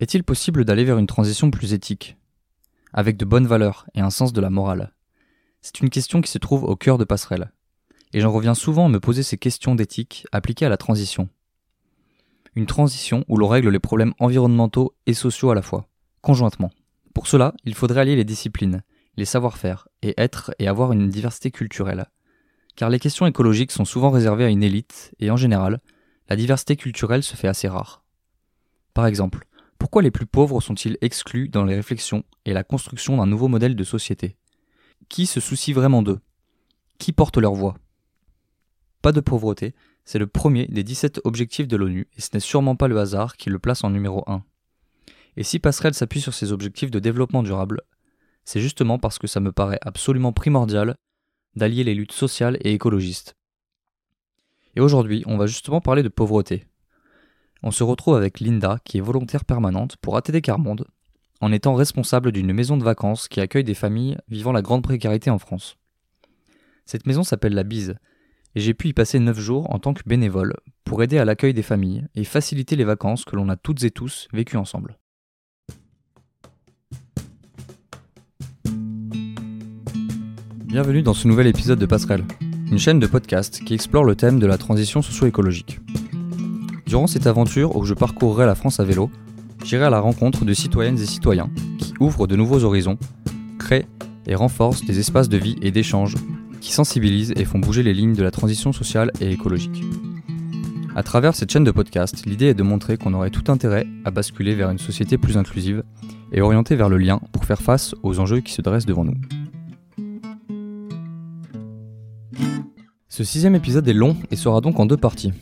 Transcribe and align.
Est-il 0.00 0.24
possible 0.24 0.64
d'aller 0.64 0.84
vers 0.84 0.96
une 0.96 1.06
transition 1.06 1.50
plus 1.50 1.74
éthique, 1.74 2.16
avec 2.94 3.18
de 3.18 3.26
bonnes 3.26 3.46
valeurs 3.46 3.86
et 3.94 4.00
un 4.00 4.08
sens 4.08 4.32
de 4.32 4.40
la 4.40 4.48
morale? 4.48 4.94
C'est 5.60 5.80
une 5.80 5.90
question 5.90 6.22
qui 6.22 6.30
se 6.30 6.38
trouve 6.38 6.64
au 6.64 6.74
cœur 6.74 6.96
de 6.96 7.04
Passerelle, 7.04 7.52
et 8.14 8.20
j'en 8.20 8.32
reviens 8.32 8.54
souvent 8.54 8.86
à 8.86 8.88
me 8.88 8.98
poser 8.98 9.22
ces 9.22 9.36
questions 9.36 9.74
d'éthique 9.74 10.26
appliquées 10.32 10.64
à 10.64 10.70
la 10.70 10.78
transition. 10.78 11.28
Une 12.54 12.64
transition 12.64 13.26
où 13.28 13.36
l'on 13.36 13.46
règle 13.46 13.68
les 13.68 13.78
problèmes 13.78 14.14
environnementaux 14.18 14.94
et 15.04 15.12
sociaux 15.12 15.50
à 15.50 15.54
la 15.54 15.60
fois, 15.60 15.86
conjointement. 16.22 16.70
Pour 17.12 17.26
cela, 17.26 17.52
il 17.64 17.74
faudrait 17.74 18.00
allier 18.00 18.16
les 18.16 18.24
disciplines, 18.24 18.82
les 19.18 19.26
savoir-faire, 19.26 19.86
et 20.00 20.14
être 20.16 20.50
et 20.58 20.66
avoir 20.66 20.92
une 20.92 21.10
diversité 21.10 21.50
culturelle. 21.50 22.06
Car 22.74 22.88
les 22.88 23.00
questions 23.00 23.26
écologiques 23.26 23.70
sont 23.70 23.84
souvent 23.84 24.10
réservées 24.10 24.46
à 24.46 24.48
une 24.48 24.62
élite, 24.62 25.12
et 25.20 25.30
en 25.30 25.36
général, 25.36 25.82
la 26.30 26.36
diversité 26.36 26.76
culturelle 26.76 27.22
se 27.22 27.36
fait 27.36 27.48
assez 27.48 27.68
rare. 27.68 28.02
Par 28.94 29.04
exemple, 29.04 29.46
pourquoi 29.80 30.02
les 30.02 30.10
plus 30.10 30.26
pauvres 30.26 30.60
sont-ils 30.60 30.98
exclus 31.00 31.48
dans 31.48 31.64
les 31.64 31.74
réflexions 31.74 32.22
et 32.44 32.52
la 32.52 32.62
construction 32.62 33.16
d'un 33.16 33.26
nouveau 33.26 33.48
modèle 33.48 33.74
de 33.74 33.82
société? 33.82 34.36
Qui 35.08 35.24
se 35.24 35.40
soucie 35.40 35.72
vraiment 35.72 36.02
d'eux? 36.02 36.20
Qui 36.98 37.12
porte 37.12 37.38
leur 37.38 37.54
voix? 37.54 37.78
Pas 39.00 39.12
de 39.12 39.20
pauvreté, 39.20 39.74
c'est 40.04 40.18
le 40.18 40.26
premier 40.26 40.66
des 40.66 40.84
17 40.84 41.22
objectifs 41.24 41.66
de 41.66 41.78
l'ONU, 41.78 42.08
et 42.14 42.20
ce 42.20 42.28
n'est 42.34 42.40
sûrement 42.40 42.76
pas 42.76 42.88
le 42.88 43.00
hasard 43.00 43.38
qui 43.38 43.48
le 43.48 43.58
place 43.58 43.82
en 43.82 43.88
numéro 43.88 44.22
1. 44.26 44.44
Et 45.38 45.44
si 45.44 45.58
Passerelle 45.58 45.94
s'appuie 45.94 46.20
sur 46.20 46.34
ces 46.34 46.52
objectifs 46.52 46.90
de 46.90 46.98
développement 46.98 47.42
durable, 47.42 47.80
c'est 48.44 48.60
justement 48.60 48.98
parce 48.98 49.18
que 49.18 49.26
ça 49.26 49.40
me 49.40 49.50
paraît 49.50 49.80
absolument 49.80 50.34
primordial 50.34 50.94
d'allier 51.56 51.84
les 51.84 51.94
luttes 51.94 52.12
sociales 52.12 52.58
et 52.60 52.74
écologistes. 52.74 53.34
Et 54.76 54.80
aujourd'hui, 54.80 55.24
on 55.26 55.38
va 55.38 55.46
justement 55.46 55.80
parler 55.80 56.02
de 56.02 56.08
pauvreté. 56.10 56.66
On 57.62 57.70
se 57.70 57.84
retrouve 57.84 58.16
avec 58.16 58.40
Linda, 58.40 58.78
qui 58.84 58.96
est 58.96 59.02
volontaire 59.02 59.44
permanente 59.44 59.96
pour 59.98 60.16
ATD 60.16 60.40
Carmonde, 60.40 60.86
en 61.42 61.52
étant 61.52 61.74
responsable 61.74 62.32
d'une 62.32 62.54
maison 62.54 62.78
de 62.78 62.84
vacances 62.84 63.28
qui 63.28 63.40
accueille 63.40 63.64
des 63.64 63.74
familles 63.74 64.16
vivant 64.28 64.52
la 64.52 64.62
grande 64.62 64.82
précarité 64.82 65.28
en 65.28 65.38
France. 65.38 65.76
Cette 66.86 67.06
maison 67.06 67.22
s'appelle 67.22 67.52
La 67.52 67.62
Bise, 67.62 67.96
et 68.54 68.60
j'ai 68.60 68.72
pu 68.72 68.88
y 68.88 68.92
passer 68.94 69.18
9 69.18 69.38
jours 69.38 69.72
en 69.74 69.78
tant 69.78 69.92
que 69.92 70.02
bénévole 70.06 70.54
pour 70.84 71.02
aider 71.02 71.18
à 71.18 71.26
l'accueil 71.26 71.52
des 71.52 71.62
familles 71.62 72.06
et 72.14 72.24
faciliter 72.24 72.76
les 72.76 72.84
vacances 72.84 73.26
que 73.26 73.36
l'on 73.36 73.50
a 73.50 73.56
toutes 73.56 73.84
et 73.84 73.90
tous 73.90 74.26
vécues 74.32 74.56
ensemble. 74.56 74.98
Bienvenue 80.64 81.02
dans 81.02 81.14
ce 81.14 81.28
nouvel 81.28 81.46
épisode 81.46 81.78
de 81.78 81.86
Passerelle, 81.86 82.24
une 82.70 82.78
chaîne 82.78 83.00
de 83.00 83.06
podcast 83.06 83.62
qui 83.62 83.74
explore 83.74 84.04
le 84.04 84.16
thème 84.16 84.38
de 84.38 84.46
la 84.46 84.56
transition 84.56 85.02
socio-écologique. 85.02 85.78
Durant 86.90 87.06
cette 87.06 87.28
aventure 87.28 87.76
où 87.76 87.84
je 87.84 87.94
parcourrai 87.94 88.46
la 88.46 88.56
France 88.56 88.80
à 88.80 88.84
vélo, 88.84 89.12
j'irai 89.64 89.84
à 89.84 89.90
la 89.90 90.00
rencontre 90.00 90.44
de 90.44 90.52
citoyennes 90.52 90.98
et 90.98 91.06
citoyens 91.06 91.48
qui 91.78 91.94
ouvrent 92.00 92.26
de 92.26 92.34
nouveaux 92.34 92.64
horizons, 92.64 92.98
créent 93.60 93.86
et 94.26 94.34
renforcent 94.34 94.84
des 94.84 94.98
espaces 94.98 95.28
de 95.28 95.36
vie 95.36 95.54
et 95.62 95.70
d'échange 95.70 96.16
qui 96.60 96.72
sensibilisent 96.72 97.32
et 97.36 97.44
font 97.44 97.60
bouger 97.60 97.84
les 97.84 97.94
lignes 97.94 98.16
de 98.16 98.24
la 98.24 98.32
transition 98.32 98.72
sociale 98.72 99.12
et 99.20 99.30
écologique. 99.30 99.84
À 100.96 101.04
travers 101.04 101.36
cette 101.36 101.52
chaîne 101.52 101.62
de 101.62 101.70
podcast, 101.70 102.26
l'idée 102.26 102.46
est 102.46 102.54
de 102.54 102.64
montrer 102.64 102.96
qu'on 102.96 103.14
aurait 103.14 103.30
tout 103.30 103.52
intérêt 103.52 103.86
à 104.04 104.10
basculer 104.10 104.56
vers 104.56 104.70
une 104.70 104.78
société 104.78 105.16
plus 105.16 105.36
inclusive 105.36 105.84
et 106.32 106.40
orientée 106.40 106.74
vers 106.74 106.88
le 106.88 106.98
lien 106.98 107.20
pour 107.30 107.44
faire 107.44 107.62
face 107.62 107.94
aux 108.02 108.18
enjeux 108.18 108.40
qui 108.40 108.52
se 108.52 108.62
dressent 108.62 108.86
devant 108.86 109.04
nous. 109.04 109.14
Ce 113.08 113.22
sixième 113.22 113.54
épisode 113.54 113.86
est 113.86 113.92
long 113.92 114.16
et 114.32 114.34
sera 114.34 114.60
donc 114.60 114.80
en 114.80 114.86
deux 114.86 114.96
parties. 114.96 115.32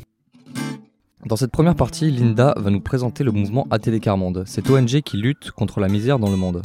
Dans 1.26 1.34
cette 1.34 1.50
première 1.50 1.74
partie, 1.74 2.12
Linda 2.12 2.54
va 2.56 2.70
nous 2.70 2.80
présenter 2.80 3.24
le 3.24 3.32
mouvement 3.32 3.66
ATD 3.70 3.98
Carmonde, 4.00 4.44
cette 4.46 4.70
ONG 4.70 5.00
qui 5.02 5.16
lutte 5.16 5.50
contre 5.50 5.80
la 5.80 5.88
misère 5.88 6.20
dans 6.20 6.30
le 6.30 6.36
monde. 6.36 6.62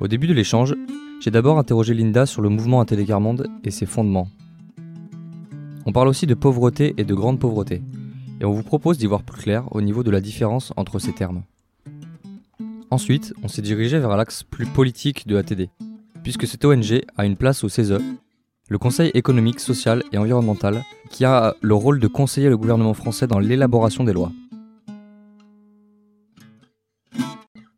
Au 0.00 0.08
début 0.08 0.26
de 0.26 0.32
l'échange, 0.32 0.74
j'ai 1.20 1.30
d'abord 1.30 1.58
interrogé 1.58 1.92
Linda 1.92 2.24
sur 2.24 2.40
le 2.40 2.48
mouvement 2.48 2.80
ATD 2.80 3.06
Carmonde 3.06 3.48
et 3.64 3.70
ses 3.70 3.84
fondements. 3.84 4.28
On 5.84 5.92
parle 5.92 6.08
aussi 6.08 6.26
de 6.26 6.32
pauvreté 6.32 6.94
et 6.96 7.04
de 7.04 7.14
grande 7.14 7.38
pauvreté, 7.38 7.82
et 8.40 8.46
on 8.46 8.52
vous 8.52 8.62
propose 8.62 8.96
d'y 8.96 9.06
voir 9.06 9.22
plus 9.22 9.42
clair 9.42 9.64
au 9.72 9.82
niveau 9.82 10.02
de 10.02 10.10
la 10.10 10.22
différence 10.22 10.72
entre 10.76 10.98
ces 10.98 11.12
termes. 11.12 11.42
Ensuite, 12.90 13.34
on 13.42 13.48
s'est 13.48 13.62
dirigé 13.62 13.98
vers 13.98 14.16
l'axe 14.16 14.42
plus 14.42 14.66
politique 14.66 15.26
de 15.26 15.36
ATD, 15.36 15.68
puisque 16.22 16.46
cette 16.46 16.64
ONG 16.64 17.02
a 17.18 17.26
une 17.26 17.36
place 17.36 17.62
au 17.62 17.68
CESE, 17.68 17.98
le 18.68 18.78
Conseil 18.78 19.10
économique, 19.14 19.60
social 19.60 20.02
et 20.12 20.18
environnemental, 20.18 20.82
qui 21.10 21.24
a 21.24 21.54
le 21.60 21.74
rôle 21.74 22.00
de 22.00 22.06
conseiller 22.06 22.48
le 22.48 22.56
gouvernement 22.56 22.94
français 22.94 23.26
dans 23.26 23.38
l'élaboration 23.38 24.04
des 24.04 24.12
lois. 24.12 24.32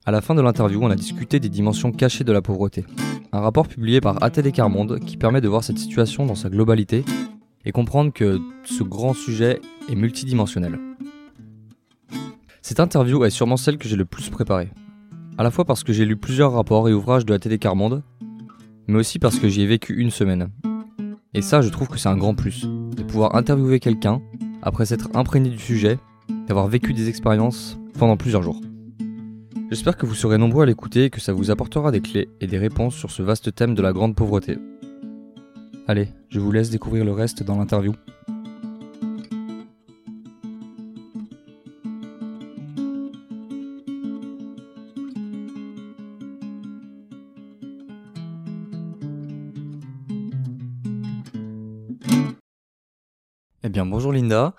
À 0.07 0.11
la 0.11 0.21
fin 0.21 0.35
de 0.35 0.43
l'interview, 0.43 0.81
on 0.83 0.91
a 0.91 0.97
discuté 0.97 1.41
des 1.41 1.49
dimensions 1.49 1.91
cachées 1.91 2.25
de 2.25 2.33
la 2.33 2.43
pauvreté. 2.43 2.85
Un 3.33 3.41
rapport 3.41 3.67
publié 3.67 4.01
par 4.01 4.23
ATD 4.23 4.53
Carmonde 4.53 5.01
qui 5.01 5.17
permet 5.17 5.41
de 5.41 5.49
voir 5.49 5.65
cette 5.65 5.79
situation 5.79 6.27
dans 6.27 6.35
sa 6.35 6.51
globalité 6.51 7.05
et 7.65 7.73
comprendre 7.73 8.13
que 8.13 8.39
ce 8.65 8.83
grand 8.83 9.15
sujet 9.15 9.61
est 9.89 9.95
multidimensionnel. 9.95 10.79
Cette 12.61 12.81
interview 12.81 13.25
est 13.25 13.31
sûrement 13.31 13.57
celle 13.57 13.79
que 13.79 13.89
j'ai 13.89 13.97
le 13.97 14.05
plus 14.05 14.29
préparée. 14.29 14.69
À 15.39 15.43
la 15.43 15.51
fois 15.51 15.65
parce 15.65 15.83
que 15.83 15.93
j'ai 15.93 16.05
lu 16.05 16.17
plusieurs 16.17 16.53
rapports 16.53 16.89
et 16.89 16.93
ouvrages 16.93 17.25
de 17.25 17.33
ATD 17.33 17.59
Carmonde, 17.59 18.03
mais 18.87 18.99
aussi 18.99 19.19
parce 19.19 19.39
que 19.39 19.49
j'y 19.49 19.63
ai 19.63 19.67
vécu 19.67 19.95
une 19.95 20.11
semaine. 20.11 20.51
Et 21.35 21.43
ça, 21.43 21.63
je 21.63 21.69
trouve 21.69 21.89
que 21.89 21.99
c'est 21.99 22.09
un 22.09 22.17
grand 22.17 22.35
plus, 22.35 22.65
de 22.65 23.03
pouvoir 23.03 23.35
interviewer 23.35 23.81
quelqu'un 23.81 24.23
après 24.63 24.87
s'être 24.87 25.09
imprégné 25.15 25.51
du 25.51 25.59
sujet, 25.59 25.99
d'avoir 26.47 26.69
vécu 26.69 26.95
des 26.95 27.09
expériences 27.09 27.77
pendant 27.99 28.17
plusieurs 28.17 28.43
jours. 28.43 28.61
J'espère 29.69 29.97
que 29.97 30.07
vous 30.07 30.15
serez 30.15 30.39
nombreux 30.39 30.63
à 30.63 30.67
l'écouter 30.67 31.07
et 31.07 31.11
que 31.11 31.21
ça 31.21 31.33
vous 31.33 31.51
apportera 31.51 31.91
des 31.91 32.01
clés 32.01 32.29
et 32.41 32.47
des 32.47 32.59
réponses 32.59 32.95
sur 32.95 33.11
ce 33.11 33.23
vaste 33.23 33.53
thème 33.53 33.75
de 33.75 33.83
la 33.83 33.93
grande 33.93 34.15
pauvreté. 34.15 34.59
Allez, 35.89 36.09
je 36.29 36.39
vous 36.39 36.53
laisse 36.53 36.71
découvrir 36.71 37.05
le 37.05 37.13
reste 37.13 37.43
dans 37.43 37.59
l'interview. 37.59 37.95
Eh 53.67 53.71
bien, 53.71 53.87
bonjour 53.87 54.13
Linda. 54.13 54.55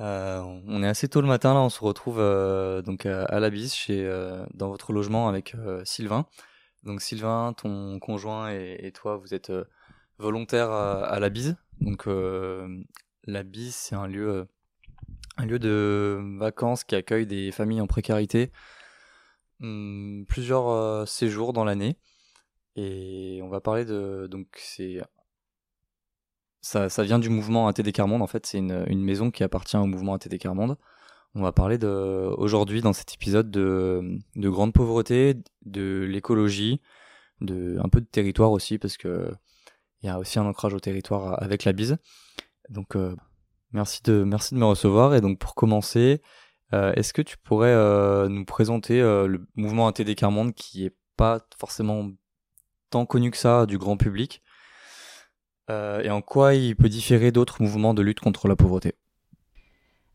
Euh, 0.00 0.40
on 0.66 0.82
est 0.82 0.88
assez 0.88 1.06
tôt 1.06 1.20
le 1.20 1.28
matin 1.28 1.54
là, 1.54 1.60
on 1.60 1.68
se 1.68 1.78
retrouve 1.78 2.18
euh, 2.18 2.82
donc 2.82 3.06
à, 3.06 3.38
la 3.38 3.50
bise 3.50 3.72
chez 3.72 4.04
euh, 4.04 4.44
dans 4.52 4.68
votre 4.68 4.92
logement 4.92 5.28
avec 5.28 5.54
Sylvain. 5.84 6.26
Donc 6.82 7.00
Sylvain, 7.00 7.52
ton 7.56 8.00
conjoint 8.00 8.50
et, 8.50 8.90
toi, 8.92 9.16
vous 9.16 9.32
êtes 9.32 9.52
volontaires 10.18 10.72
à, 10.72 11.20
la 11.20 11.28
bise. 11.28 11.56
Donc 11.80 12.08
la 12.08 13.42
bise, 13.44 13.76
c'est 13.76 13.94
un 13.94 14.08
lieu 14.08 14.48
un 15.36 15.46
lieu 15.46 15.60
de 15.60 16.20
vacances 16.40 16.82
qui 16.82 16.96
accueille 16.96 17.28
des 17.28 17.52
familles 17.52 17.80
en 17.80 17.86
précarité 17.86 18.50
hum, 19.60 20.24
plusieurs 20.28 21.06
séjours 21.06 21.52
dans 21.52 21.64
l'année. 21.64 21.96
Et 22.74 23.38
on 23.44 23.48
va 23.50 23.60
parler 23.60 23.84
de 23.84 24.26
donc 24.28 24.48
c'est 24.56 25.00
ça, 26.68 27.02
vient 27.02 27.18
du 27.18 27.30
mouvement 27.30 27.68
ATD 27.68 27.92
Carmonde. 27.92 28.22
En 28.22 28.26
fait, 28.26 28.46
c'est 28.46 28.58
une, 28.58 29.02
maison 29.02 29.30
qui 29.30 29.42
appartient 29.42 29.76
au 29.76 29.86
mouvement 29.86 30.14
ATD 30.14 30.38
Carmonde. 30.38 30.76
On 31.34 31.42
va 31.42 31.52
parler 31.52 31.82
aujourd'hui 31.84 32.80
dans 32.80 32.92
cet 32.92 33.14
épisode 33.14 33.50
de, 33.50 34.18
de 34.36 34.48
grande 34.48 34.72
pauvreté, 34.72 35.34
de 35.64 36.06
l'écologie, 36.08 36.80
de 37.40 37.78
un 37.82 37.88
peu 37.88 38.00
de 38.00 38.06
territoire 38.06 38.50
aussi 38.50 38.78
parce 38.78 38.96
que 38.96 39.30
il 40.02 40.06
y 40.06 40.08
a 40.08 40.18
aussi 40.18 40.38
un 40.38 40.46
ancrage 40.46 40.74
au 40.74 40.80
territoire 40.80 41.42
avec 41.42 41.64
la 41.64 41.72
bise. 41.72 41.96
Donc 42.70 42.96
euh, 42.96 43.14
merci 43.72 44.02
de 44.02 44.24
merci 44.24 44.54
de 44.54 44.58
me 44.58 44.64
recevoir 44.64 45.14
et 45.14 45.20
donc 45.20 45.38
pour 45.38 45.54
commencer, 45.54 46.22
euh, 46.72 46.92
est-ce 46.94 47.12
que 47.12 47.22
tu 47.22 47.36
pourrais 47.38 47.72
euh, 47.72 48.28
nous 48.28 48.44
présenter 48.44 49.00
le 49.00 49.46
mouvement 49.56 49.88
ATD 49.88 50.14
Carmonde 50.14 50.54
qui 50.54 50.84
est 50.86 50.96
pas 51.16 51.40
forcément 51.58 52.10
tant 52.90 53.06
connu 53.06 53.30
que 53.30 53.36
ça 53.36 53.66
du 53.66 53.78
grand 53.78 53.96
public? 53.96 54.42
Euh, 55.70 56.02
et 56.02 56.10
en 56.10 56.22
quoi 56.22 56.54
il 56.54 56.76
peut 56.76 56.88
différer 56.88 57.32
d'autres 57.32 57.62
mouvements 57.62 57.94
de 57.94 58.02
lutte 58.02 58.20
contre 58.20 58.48
la 58.48 58.56
pauvreté? 58.56 58.94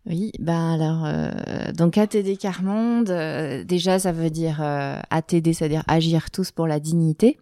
Oui, 0.05 0.31
ben 0.39 0.73
alors, 0.73 1.05
euh, 1.05 1.71
donc 1.71 1.97
ATD 1.97 2.37
Carmonde, 2.37 3.09
euh, 3.09 3.63
déjà 3.63 3.99
ça 3.99 4.11
veut 4.11 4.29
dire 4.29 4.61
ATD, 4.61 5.53
c'est-à-dire 5.53 5.83
agir 5.87 6.29
tous 6.29 6.51
pour 6.51 6.67
la 6.67 6.79
dignité. 6.79 7.39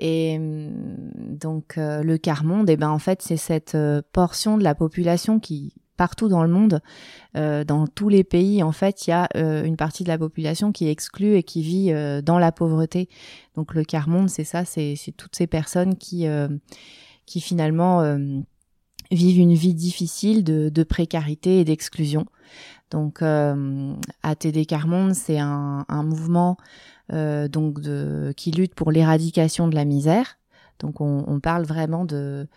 Et 0.00 0.38
donc 0.38 1.74
le 1.76 2.16
Carmonde, 2.18 2.70
et 2.70 2.74
eh 2.74 2.76
ben 2.76 2.88
en 2.88 3.00
fait 3.00 3.20
c'est 3.20 3.36
cette 3.36 3.76
portion 4.12 4.56
de 4.56 4.62
la 4.62 4.76
population 4.76 5.40
qui 5.40 5.74
partout 5.96 6.28
dans 6.28 6.44
le 6.44 6.48
monde, 6.48 6.80
dans 7.34 7.88
tous 7.92 8.08
les 8.08 8.22
pays, 8.22 8.62
en 8.62 8.70
fait, 8.70 9.08
il 9.08 9.10
y 9.10 9.12
a 9.12 9.28
une 9.34 9.76
partie 9.76 10.04
de 10.04 10.08
la 10.08 10.16
population 10.16 10.70
qui 10.70 10.86
est 10.86 10.92
exclue 10.92 11.34
et 11.34 11.42
qui 11.42 11.62
vit 11.62 11.92
dans 12.22 12.38
la 12.38 12.52
pauvreté. 12.52 13.08
Donc 13.56 13.74
le 13.74 13.82
Carmonde, 13.82 14.30
c'est 14.30 14.44
ça, 14.44 14.64
c'est 14.64 14.94
toutes 15.16 15.34
ces 15.34 15.48
personnes 15.48 15.96
qui 15.96 16.28
qui 17.28 17.40
finalement 17.40 18.00
euh, 18.02 18.18
vivent 19.10 19.38
une 19.38 19.54
vie 19.54 19.74
difficile 19.74 20.44
de, 20.44 20.82
précarité 20.82 21.60
et 21.60 21.64
d'exclusion. 21.64 22.26
Donc, 22.90 23.22
euh, 23.22 23.94
ATD 24.22 24.66
Carmonde, 24.66 25.14
c'est 25.14 25.38
un, 25.38 25.84
mouvement 25.88 26.56
euh, 27.12 27.48
donc 27.48 27.80
qui 28.36 28.50
lutte 28.50 28.74
pour 28.74 28.90
l'éradication 28.90 29.68
de 29.68 29.74
la 29.74 29.84
misère. 29.84 30.38
Donc, 30.78 31.00
on, 31.00 31.40
parle 31.40 31.64
vraiment 31.64 32.04
de 32.04 32.48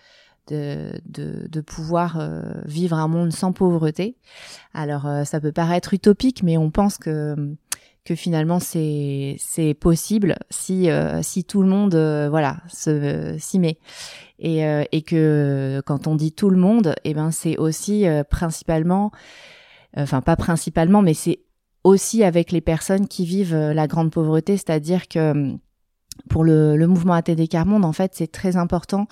de, 0.47 1.61
pouvoir 1.61 2.17
euh, 2.19 2.41
vivre 2.65 2.97
un 2.97 3.07
monde 3.07 3.31
sans 3.31 3.53
pauvreté. 3.53 4.17
Alors, 4.73 5.05
euh, 5.05 5.23
ça 5.23 5.39
peut 5.39 5.51
paraître 5.51 5.93
utopique, 5.93 6.43
mais 6.43 6.57
on 6.57 6.71
pense 6.71 6.97
que 6.97 7.55
que 8.03 8.15
finalement 8.15 8.59
c'est 8.59 9.35
c'est 9.39 9.73
possible 9.73 10.35
si 10.49 10.89
euh, 10.89 11.21
si 11.21 11.43
tout 11.43 11.61
le 11.61 11.69
monde 11.69 11.95
voilà 12.29 12.57
se 12.67 13.35
s'y 13.39 13.59
met. 13.59 13.77
Et 14.39 14.63
et 14.91 15.01
que 15.03 15.81
quand 15.85 16.07
on 16.07 16.15
dit 16.15 16.31
tout 16.31 16.49
le 16.49 16.57
monde 16.57 16.95
et 17.03 17.11
eh 17.11 17.13
ben 17.13 17.31
c'est 17.31 17.57
aussi 17.57 18.05
principalement 18.29 19.11
enfin 19.95 20.21
pas 20.21 20.35
principalement, 20.35 21.01
mais 21.01 21.13
c'est 21.13 21.41
aussi 21.83 22.23
avec 22.23 22.51
les 22.51 22.61
personnes 22.61 23.07
qui 23.07 23.25
vivent 23.25 23.55
euh, 23.55 23.73
la 23.73 23.87
grande 23.87 24.11
pauvreté, 24.11 24.57
c'est-à-dire 24.57 25.07
que 25.07 25.31
hum, 25.31 25.59
pour 26.29 26.43
le, 26.43 26.77
le 26.77 26.87
mouvement 26.87 27.13
ATD 27.13 27.47
Carmonde, 27.47 27.85
en 27.85 27.93
fait, 27.93 28.11
c'est 28.13 28.31
très 28.31 28.57
important 28.57 29.07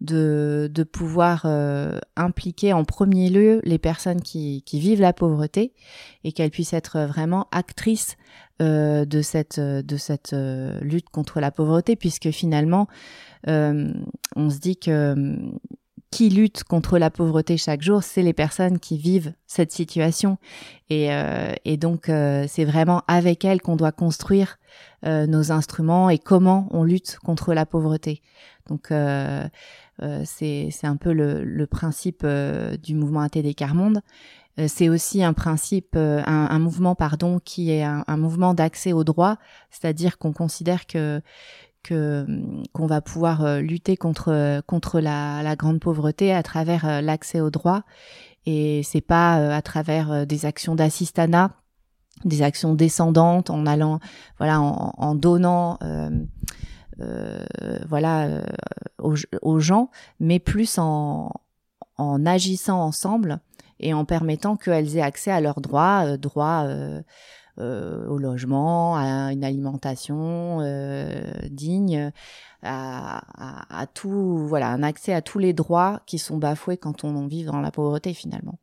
de, 0.00 0.70
de 0.72 0.82
pouvoir 0.82 1.42
euh, 1.44 1.98
impliquer 2.16 2.72
en 2.72 2.84
premier 2.84 3.28
lieu 3.28 3.60
les 3.64 3.78
personnes 3.78 4.22
qui, 4.22 4.62
qui 4.64 4.80
vivent 4.80 5.00
la 5.00 5.12
pauvreté 5.12 5.74
et 6.24 6.32
qu'elles 6.32 6.50
puissent 6.50 6.72
être 6.72 7.00
vraiment 7.00 7.48
actrices 7.52 8.16
euh, 8.62 9.04
de 9.04 9.22
cette, 9.22 9.58
de 9.60 9.96
cette 9.96 10.32
euh, 10.32 10.78
lutte 10.80 11.08
contre 11.10 11.40
la 11.40 11.50
pauvreté, 11.50 11.96
puisque 11.96 12.30
finalement, 12.30 12.88
euh, 13.48 13.92
on 14.36 14.50
se 14.50 14.58
dit 14.58 14.76
que 14.76 15.12
hum, 15.12 15.58
qui 16.10 16.28
lutte 16.28 16.64
contre 16.64 16.98
la 16.98 17.08
pauvreté 17.10 17.56
chaque 17.56 17.82
jour, 17.82 18.02
c'est 18.02 18.22
les 18.22 18.32
personnes 18.32 18.80
qui 18.80 18.98
vivent 18.98 19.32
cette 19.46 19.70
situation. 19.70 20.38
Et, 20.88 21.12
euh, 21.12 21.54
et 21.64 21.76
donc, 21.76 22.08
euh, 22.08 22.46
c'est 22.48 22.64
vraiment 22.64 23.02
avec 23.06 23.44
elles 23.44 23.62
qu'on 23.62 23.76
doit 23.76 23.92
construire 23.92 24.58
euh, 25.06 25.26
nos 25.26 25.52
instruments 25.52 26.10
et 26.10 26.18
comment 26.18 26.68
on 26.72 26.82
lutte 26.82 27.18
contre 27.24 27.54
la 27.54 27.64
pauvreté. 27.64 28.22
Donc, 28.68 28.92
euh, 30.02 30.24
euh, 30.42 30.68
c'est 30.70 30.86
un 30.86 30.96
peu 30.96 31.12
le, 31.12 31.66
principe 31.66 32.26
du 32.82 32.94
mouvement 32.94 33.20
ATD 33.20 33.54
Carmonde. 33.54 34.00
c'est 34.66 34.88
aussi 34.88 35.22
un 35.22 35.32
principe, 35.32 35.96
un, 35.96 36.58
mouvement, 36.58 36.94
pardon, 36.94 37.38
qui 37.38 37.70
est 37.70 37.82
un, 37.82 38.16
mouvement 38.16 38.54
d'accès 38.54 38.92
au 38.92 39.04
droit, 39.04 39.36
c'est-à-dire 39.70 40.18
qu'on 40.18 40.32
considère 40.32 40.86
que 40.86 41.22
que 41.82 42.26
qu'on 42.72 42.86
va 42.86 43.00
pouvoir 43.00 43.44
euh, 43.44 43.60
lutter 43.60 43.96
contre 43.96 44.62
contre 44.66 45.00
la, 45.00 45.56
grande 45.56 45.80
pauvreté 45.80 46.32
à 46.32 46.42
travers 46.42 46.84
euh, 46.84 47.00
l'accès 47.00 47.40
aux 47.40 47.50
droits 47.50 47.84
et 48.46 48.82
c'est 48.84 49.00
pas 49.00 49.38
euh, 49.38 49.50
à 49.50 49.62
travers 49.62 50.26
des 50.26 50.46
actions 50.46 50.74
d'assistanat 50.74 51.52
des 52.24 52.42
actions 52.42 52.74
descendantes 52.74 53.50
en 53.50 53.66
allant 53.66 53.98
voilà 54.38 54.60
en, 54.60 55.14
donnant 55.14 55.78
euh, 55.82 56.10
euh, 57.00 57.78
voilà 57.88 58.42
aux, 59.00 59.58
gens 59.58 59.90
mais 60.18 60.38
plus 60.38 60.78
en 60.78 61.32
agissant 62.26 62.80
ensemble 62.80 63.40
et 63.78 63.94
en 63.94 64.04
permettant 64.04 64.56
qu'elles 64.56 64.96
aient 64.96 65.02
accès 65.02 65.30
à 65.30 65.40
leurs 65.40 65.60
droits 65.60 66.16
droits 66.16 66.66
euh, 67.58 68.06
au 68.06 68.16
logement, 68.16 68.96
à 68.96 69.32
une 69.32 69.44
alimentation 69.44 70.60
euh, 70.60 71.22
digne, 71.50 72.10
à, 72.62 73.86
tout, 73.92 74.46
voilà, 74.46 74.68
un 74.68 74.82
accès 74.82 75.12
à 75.12 75.20
tous 75.20 75.38
les 75.38 75.52
droits 75.52 76.00
qui 76.06 76.18
sont 76.18 76.38
bafoués 76.38 76.76
quand 76.76 77.04
on 77.04 77.26
vit 77.26 77.44
dans 77.44 77.60
la 77.60 77.70
pauvreté 77.70 78.14
finalement. 78.14 78.58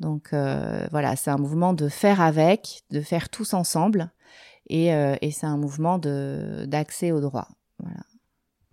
Donc 0.00 0.32
euh, 0.32 0.86
voilà, 0.90 1.16
c'est 1.16 1.30
un 1.30 1.38
mouvement 1.38 1.74
de 1.74 1.88
faire 1.88 2.20
avec, 2.20 2.82
de 2.90 3.00
faire 3.00 3.28
tous 3.28 3.54
ensemble, 3.54 4.10
et, 4.68 4.94
euh, 4.94 5.16
c'est 5.30 5.46
un 5.46 5.56
mouvement 5.56 5.98
d'accès 5.98 7.12
aux 7.12 7.20
droits. 7.20 7.48
Voilà. 7.78 8.00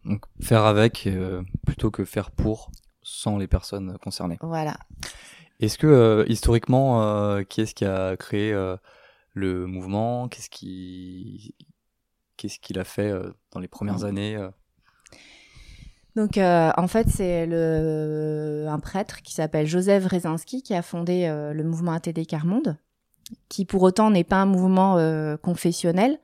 Donc 0.05 0.23
faire 0.41 0.65
avec 0.65 1.07
euh, 1.07 1.41
plutôt 1.65 1.91
que 1.91 2.05
faire 2.05 2.31
pour, 2.31 2.71
sans 3.01 3.37
les 3.37 3.47
personnes 3.47 3.97
concernées. 3.99 4.37
Voilà. 4.41 4.77
Est-ce 5.59 5.77
que 5.77 5.87
euh, 5.87 6.25
historiquement, 6.27 7.43
qui 7.43 7.61
est-ce 7.61 7.75
qui 7.75 7.85
a 7.85 8.15
créé 8.17 8.53
le 9.33 9.67
mouvement? 9.67 10.27
Qu'est-ce 10.27 10.49
qui 10.49 11.55
qu'est-ce 12.37 12.59
qu'il 12.59 12.79
a 12.79 12.83
fait 12.83 13.09
euh, 13.09 13.31
dans 13.51 13.59
les 13.59 13.67
premières 13.67 13.99
mmh. 13.99 14.05
années 14.05 14.35
euh? 14.35 14.49
donc 16.15 16.37
euh, 16.37 16.71
en 16.77 16.87
fait 16.87 17.09
c'est 17.09 17.45
le 17.45 18.65
un 18.69 18.79
prêtre 18.79 19.21
qui 19.21 19.33
s'appelle 19.33 19.67
Joseph 19.67 20.05
Rezinski 20.05 20.63
qui 20.63 20.73
a 20.73 20.81
fondé 20.81 21.25
euh, 21.25 21.53
le 21.53 21.63
mouvement 21.63 21.91
ATD 21.91 22.25
Carmonde, 22.25 22.77
qui 23.49 23.65
pour 23.65 23.83
autant 23.83 24.11
n'est 24.11 24.23
pas 24.23 24.37
un 24.37 24.45
mouvement 24.45 24.97
euh, 24.97 25.37
confessionnel 25.37 26.19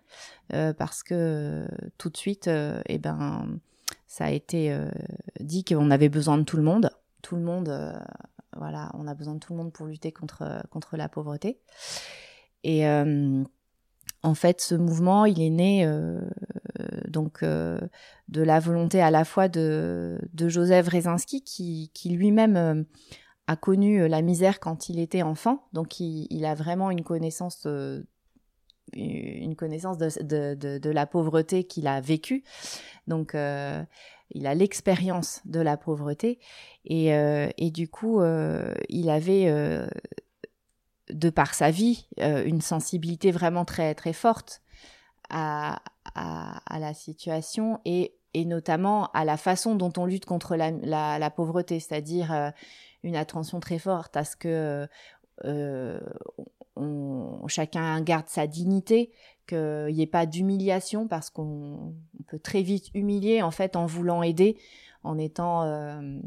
parce 0.77 1.01
que 1.01 1.65
tout 1.97 2.09
de 2.09 2.17
suite 2.17 2.49
eh 2.49 2.97
ben 2.97 3.47
ça 4.11 4.25
a 4.25 4.31
été 4.31 4.75
dit 5.39 5.63
qu'on 5.63 5.89
avait 5.89 6.09
besoin 6.09 6.37
de 6.37 6.43
tout 6.43 6.57
le 6.57 6.63
monde, 6.63 6.89
tout 7.21 7.35
le 7.37 7.41
monde 7.41 7.69
voilà 8.57 8.91
on 8.95 9.07
a 9.07 9.13
besoin 9.13 9.35
de 9.35 9.39
tout 9.39 9.53
le 9.53 9.57
monde 9.57 9.71
pour 9.71 9.85
lutter 9.85 10.11
contre 10.11 10.63
contre 10.69 10.97
la 10.97 11.07
pauvreté. 11.07 11.61
Et 12.63 12.87
euh, 12.87 13.43
en 14.23 14.35
fait, 14.35 14.61
ce 14.61 14.75
mouvement, 14.75 15.25
il 15.25 15.41
est 15.41 15.49
né 15.49 15.85
euh, 15.85 16.21
donc 17.07 17.43
euh, 17.43 17.79
de 18.27 18.41
la 18.41 18.59
volonté 18.59 19.01
à 19.01 19.11
la 19.11 19.25
fois 19.25 19.47
de, 19.47 20.19
de 20.33 20.47
Joseph 20.49 20.87
Rezinski, 20.87 21.43
qui, 21.43 21.91
qui 21.93 22.09
lui-même 22.09 22.55
euh, 22.55 22.83
a 23.47 23.55
connu 23.55 24.07
la 24.07 24.21
misère 24.21 24.59
quand 24.59 24.89
il 24.89 24.99
était 24.99 25.23
enfant. 25.23 25.67
Donc, 25.73 25.99
il, 25.99 26.27
il 26.29 26.45
a 26.45 26.53
vraiment 26.53 26.91
une 26.91 27.03
connaissance 27.03 27.63
euh, 27.65 28.03
une 28.93 29.55
connaissance 29.55 29.97
de, 29.97 30.55
de, 30.55 30.89
la 30.89 31.05
pauvreté 31.05 31.63
qu'il 31.63 31.87
a 31.87 32.01
vécue. 32.01 32.43
Donc, 33.07 33.35
euh, 33.35 33.83
il 34.31 34.47
a 34.47 34.55
l'expérience 34.55 35.41
de 35.45 35.59
la 35.59 35.77
pauvreté. 35.77 36.39
Et, 36.85 37.13
euh, 37.13 37.49
et 37.57 37.71
du 37.71 37.87
coup, 37.87 38.21
euh, 38.21 38.73
il 38.89 39.09
avait 39.09 39.51
de 41.09 41.29
par 41.29 41.53
sa 41.53 41.71
vie, 41.71 42.07
une 42.17 42.61
sensibilité 42.61 43.31
vraiment 43.31 43.65
très 43.65 43.93
très 43.95 44.13
forte 44.13 44.61
à, 45.29 45.81
à, 46.15 46.79
la 46.79 46.93
situation 46.93 47.79
et, 47.85 48.15
et, 48.33 48.45
notamment 48.45 49.07
à 49.11 49.25
la 49.25 49.37
façon 49.37 49.75
dont 49.75 49.91
on 49.97 50.05
lutte 50.05 50.25
contre 50.25 50.55
la, 50.55 50.71
la, 50.71 51.29
pauvreté, 51.29 51.79
c'est-à-dire 51.79 52.53
une 53.03 53.15
attention 53.15 53.59
très 53.59 53.79
forte 53.79 54.15
à 54.15 54.23
ce 54.23 54.37
que 54.37 54.87
on, 56.75 57.47
chacun 57.47 58.01
garde 58.01 58.27
sa 58.27 58.47
dignité, 58.47 59.11
qu'il 59.47 59.93
n'y 59.93 60.01
ait 60.01 60.07
pas 60.07 60.25
d'humiliation 60.25 61.07
parce 61.07 61.29
qu'on 61.29 61.95
peut 62.27 62.39
très 62.39 62.61
vite 62.61 62.89
humilier 62.93 63.41
en 63.41 63.51
fait 63.51 63.75
en 63.75 63.85
voulant 63.85 64.23
aider, 64.23 64.57
en 65.03 65.17
étant 65.17 65.63
euh, 65.63 66.19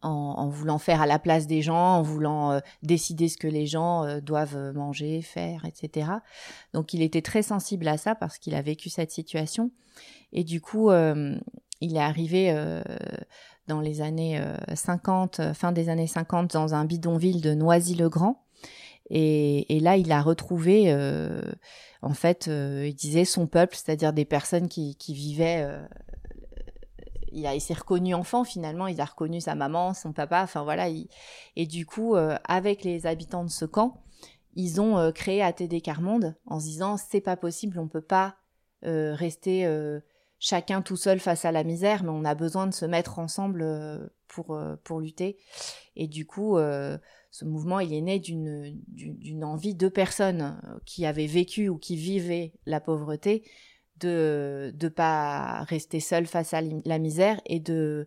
en, 0.00 0.48
voulant 0.48 0.78
faire 0.78 1.00
à 1.00 1.06
la 1.06 1.18
place 1.18 1.46
des 1.46 1.62
gens, 1.62 1.96
en 1.96 2.02
voulant 2.02 2.52
euh, 2.52 2.60
décider 2.82 3.28
ce 3.28 3.36
que 3.36 3.48
les 3.48 3.66
gens 3.66 4.04
euh, 4.04 4.20
doivent 4.20 4.72
manger, 4.74 5.22
faire, 5.22 5.64
etc. 5.64 6.10
Donc 6.72 6.94
il 6.94 7.02
était 7.02 7.22
très 7.22 7.42
sensible 7.42 7.88
à 7.88 7.96
ça 7.96 8.14
parce 8.14 8.38
qu'il 8.38 8.54
a 8.54 8.62
vécu 8.62 8.90
cette 8.90 9.10
situation. 9.10 9.70
Et 10.32 10.44
du 10.44 10.60
coup, 10.60 10.90
euh, 10.90 11.36
il 11.80 11.96
est 11.96 12.00
arrivé 12.00 12.52
dans 13.66 13.80
les 13.80 14.00
années 14.00 14.42
50, 14.72 15.40
euh, 15.40 15.54
fin 15.54 15.72
des 15.72 15.88
années 15.88 16.06
50, 16.06 16.52
dans 16.52 16.74
un 16.74 16.84
bidonville 16.84 17.40
de 17.40 17.54
Noisy-le-Grand. 17.54 18.43
Et, 19.10 19.78
là, 19.80 19.96
il 19.96 20.10
a 20.12 20.22
retrouvé, 20.22 20.92
en 22.02 22.14
fait, 22.14 22.46
il 22.46 22.94
disait 22.94 23.24
son 23.24 23.46
peuple, 23.46 23.76
c'est-à-dire 23.76 24.12
des 24.12 24.24
personnes 24.24 24.68
qui, 24.68 24.96
vivaient 25.08 25.66
il, 27.34 27.46
a, 27.46 27.54
il 27.54 27.60
s'est 27.60 27.74
reconnu 27.74 28.14
enfant 28.14 28.44
finalement, 28.44 28.86
il 28.86 29.00
a 29.00 29.04
reconnu 29.04 29.40
sa 29.40 29.54
maman, 29.54 29.92
son 29.92 30.12
papa, 30.12 30.42
enfin 30.42 30.62
voilà. 30.62 30.88
Il, 30.88 31.08
et 31.56 31.66
du 31.66 31.84
coup, 31.84 32.14
euh, 32.14 32.36
avec 32.44 32.84
les 32.84 33.06
habitants 33.06 33.44
de 33.44 33.50
ce 33.50 33.64
camp, 33.64 34.02
ils 34.54 34.80
ont 34.80 34.98
euh, 34.98 35.10
créé 35.10 35.42
ATD 35.42 35.82
Carmonde 35.82 36.36
en 36.46 36.60
se 36.60 36.66
disant 36.66 36.96
c'est 36.96 37.20
pas 37.20 37.36
possible, 37.36 37.78
on 37.78 37.88
peut 37.88 38.00
pas 38.00 38.36
euh, 38.84 39.14
rester 39.14 39.66
euh, 39.66 40.00
chacun 40.38 40.80
tout 40.80 40.96
seul 40.96 41.18
face 41.18 41.44
à 41.44 41.52
la 41.52 41.64
misère, 41.64 42.04
mais 42.04 42.10
on 42.10 42.24
a 42.24 42.34
besoin 42.34 42.66
de 42.66 42.74
se 42.74 42.86
mettre 42.86 43.18
ensemble 43.18 43.62
euh, 43.62 44.06
pour 44.28 44.58
pour 44.84 45.00
lutter. 45.00 45.36
Et 45.96 46.08
du 46.08 46.26
coup, 46.26 46.58
ce 47.34 47.44
mouvement 47.44 47.80
il 47.80 47.92
est 47.92 48.00
né 48.00 48.20
d'une 48.20 49.42
envie 49.42 49.74
de 49.74 49.88
personnes 49.88 50.56
qui 50.86 51.04
avaient 51.04 51.26
vécu 51.26 51.68
ou 51.68 51.78
qui 51.78 51.96
vivaient 51.96 52.52
la 52.64 52.80
pauvreté 52.80 53.42
de 53.98 54.72
de 54.72 54.88
pas 54.88 55.64
rester 55.64 55.98
seul 55.98 56.26
face 56.26 56.54
à 56.54 56.60
la 56.60 56.98
misère 57.00 57.40
et 57.46 57.58
de 57.58 58.06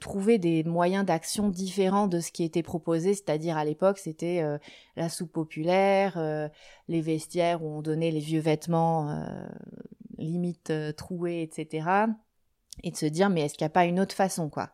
trouver 0.00 0.38
des 0.38 0.64
moyens 0.64 1.04
d'action 1.04 1.50
différents 1.50 2.06
de 2.06 2.20
ce 2.20 2.32
qui 2.32 2.44
était 2.44 2.62
proposé, 2.62 3.12
c'est-à-dire 3.12 3.58
à, 3.58 3.64
l'époque 3.66 3.98
c'était 3.98 4.40
euh, 4.40 4.56
la 4.96 5.10
soupe 5.10 5.32
populaire, 5.32 6.16
euh, 6.16 6.48
les 6.88 7.02
vestiaires 7.02 7.62
où 7.62 7.68
on 7.68 7.82
donnait 7.82 8.10
les 8.10 8.20
vieux 8.20 8.40
vêtements 8.40 9.10
euh, 9.10 9.46
limite 10.16 10.70
euh, 10.70 10.92
troués, 10.92 11.42
etc. 11.42 12.06
Et 12.84 12.90
de 12.90 12.96
se 12.96 13.04
dire 13.04 13.28
mais 13.28 13.42
est-ce 13.42 13.52
qu'il 13.58 13.66
n'y 13.66 13.70
a 13.70 13.80
pas 13.80 13.84
une 13.84 14.00
autre 14.00 14.14
façon 14.14 14.48
quoi 14.48 14.70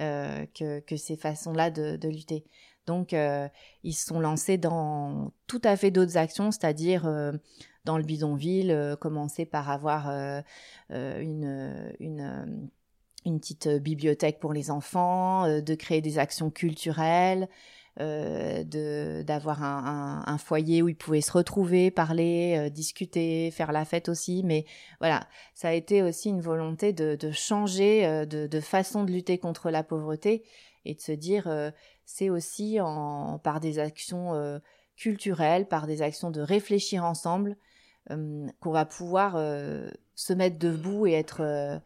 euh, 0.00 0.44
que, 0.54 0.96
ces 0.98 1.16
façons-là 1.16 1.70
de 1.70 2.08
lutter? 2.08 2.44
Donc, 2.86 3.12
ils 3.12 3.92
se 3.92 4.06
sont 4.06 4.20
lancés 4.20 4.58
dans 4.58 5.32
tout 5.46 5.60
à 5.64 5.76
fait 5.76 5.90
d'autres 5.90 6.16
actions, 6.16 6.50
c'est-à-dire 6.50 7.08
dans 7.84 7.96
le 7.96 8.02
bidonville, 8.02 8.96
commencer 9.00 9.46
par 9.46 9.70
avoir 9.70 10.08
une, 10.90 11.94
une, 12.00 12.68
petite 13.24 13.68
bibliothèque 13.68 14.40
pour 14.40 14.52
les 14.52 14.70
enfants, 14.70 15.60
de 15.60 15.74
créer 15.74 16.00
des 16.00 16.18
actions 16.18 16.50
culturelles, 16.50 17.48
euh, 18.00 19.22
d'avoir 19.24 19.62
un, 19.62 20.38
foyer 20.38 20.80
où 20.80 20.88
ils 20.88 20.96
pouvaient 20.96 21.20
se 21.20 21.32
retrouver, 21.32 21.90
parler, 21.90 22.54
euh, 22.56 22.70
discuter, 22.70 23.50
faire 23.50 23.72
la 23.72 23.84
fête 23.84 24.08
aussi. 24.08 24.42
Mais 24.44 24.64
voilà, 25.00 25.26
ça 25.54 25.68
a 25.68 25.72
été 25.72 26.02
aussi 26.02 26.30
une 26.30 26.40
volonté 26.40 26.92
de, 26.92 27.16
de 27.16 27.30
changer 27.30 28.06
euh, 28.06 28.24
de, 28.24 28.60
façon 28.60 29.04
de 29.04 29.10
lutter 29.10 29.38
contre 29.38 29.70
la 29.70 29.82
pauvreté 29.82 30.44
et 30.84 30.94
de 30.94 31.00
se 31.00 31.12
dire 31.12 31.72
c'est 32.04 32.30
aussi 32.30 32.78
par 33.42 33.60
des 33.60 33.78
actions 33.78 34.60
culturelles, 34.96 35.66
par 35.68 35.86
des 35.86 36.02
actions 36.02 36.30
de 36.30 36.40
réfléchir 36.40 37.04
ensemble 37.04 37.56
qu'on 38.08 38.70
va 38.70 38.84
pouvoir 38.84 39.34
se 40.14 40.32
mettre 40.32 40.58
debout 40.58 41.06
et 41.06 41.12
être 41.12 41.80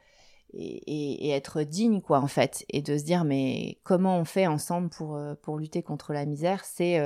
et, 0.52 1.30
être 1.30 1.62
digne 1.62 2.00
quoi 2.00 2.20
en 2.20 2.28
fait. 2.28 2.64
Et 2.70 2.82
de 2.82 2.96
se 2.96 3.04
dire 3.04 3.24
mais 3.24 3.78
comment 3.82 4.18
on 4.18 4.24
fait 4.24 4.46
ensemble 4.46 4.90
pour 4.90 5.20
pour 5.42 5.58
lutter 5.58 5.82
contre 5.82 6.12
la 6.12 6.26
misère? 6.26 6.64
C'est 6.64 7.00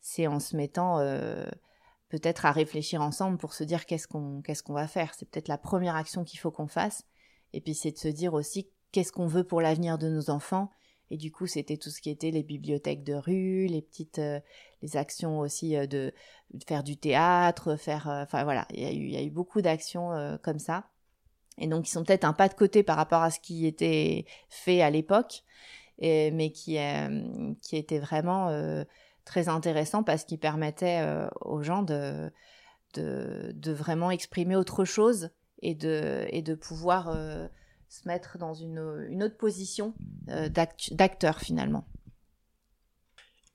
c'est 0.00 0.26
en 0.26 0.40
se 0.40 0.56
mettant 0.56 0.98
peut-être 2.08 2.44
à 2.44 2.52
réfléchir 2.52 3.02
ensemble 3.02 3.38
pour 3.38 3.54
se 3.54 3.64
dire 3.64 3.86
qu'est-ce 3.86 4.08
qu'on 4.08 4.42
qu'est-ce 4.42 4.62
qu'on 4.62 4.74
va 4.74 4.88
faire. 4.88 5.14
C'est 5.14 5.28
peut-être 5.30 5.48
la 5.48 5.58
première 5.58 5.96
action 5.96 6.24
qu'il 6.24 6.38
faut 6.38 6.50
qu'on 6.50 6.66
fasse. 6.66 7.04
Et 7.52 7.60
puis 7.60 7.74
c'est 7.74 7.92
de 7.92 7.98
se 7.98 8.08
dire 8.08 8.34
aussi 8.34 8.68
qu'est-ce 8.92 9.12
qu'on 9.12 9.26
veut 9.26 9.44
pour 9.44 9.60
l'avenir 9.60 9.98
de 9.98 10.08
nos 10.08 10.30
enfants 10.30 10.70
et 11.10 11.16
du 11.16 11.32
coup 11.32 11.46
c'était 11.46 11.76
tout 11.76 11.90
ce 11.90 12.00
qui 12.00 12.10
était 12.10 12.30
les 12.30 12.42
bibliothèques 12.42 13.04
de 13.04 13.14
rue 13.14 13.66
les 13.66 13.82
petites 13.82 14.20
les 14.82 14.96
actions 14.96 15.40
aussi 15.40 15.76
de, 15.88 16.12
faire 16.66 16.82
du 16.82 16.96
théâtre 16.96 17.76
faire 17.76 18.06
enfin 18.06 18.44
voilà 18.44 18.66
il 18.72 19.10
y 19.10 19.16
a 19.16 19.22
eu 19.22 19.30
beaucoup 19.30 19.60
d'actions 19.60 20.38
comme 20.42 20.58
ça. 20.58 20.86
Et 21.58 21.66
donc 21.66 21.86
ils 21.86 21.92
sont 21.92 22.04
peut-être 22.04 22.24
un 22.24 22.32
pas 22.32 22.48
de 22.48 22.54
côté 22.54 22.82
par 22.82 22.96
rapport 22.96 23.22
à 23.22 23.30
ce 23.30 23.38
qui 23.38 23.66
était 23.66 24.24
fait 24.48 24.80
à 24.80 24.88
l'époque, 24.88 25.44
mais 26.00 26.50
qui, 26.50 26.78
euh, 26.78 27.52
qui 27.62 27.76
était 27.76 27.98
vraiment 27.98 28.48
euh, 28.48 28.84
très 29.24 29.48
intéressant 29.48 30.02
parce 30.02 30.24
qu'il 30.24 30.38
permettait 30.38 31.00
euh, 31.02 31.28
aux 31.42 31.62
gens 31.62 31.82
de, 31.82 32.30
de, 32.94 33.52
de, 33.54 33.72
vraiment 33.72 34.10
exprimer 34.10 34.56
autre 34.56 34.84
chose 34.84 35.30
et 35.62 35.74
de, 35.74 36.26
et 36.30 36.42
de 36.42 36.54
pouvoir 36.54 37.14
se 37.90 38.08
mettre 38.08 38.38
dans 38.38 38.54
une, 38.54 39.06
une 39.10 39.22
autre 39.22 39.36
position 39.36 39.92
d'acteur 40.26 41.40
finalement. 41.40 41.84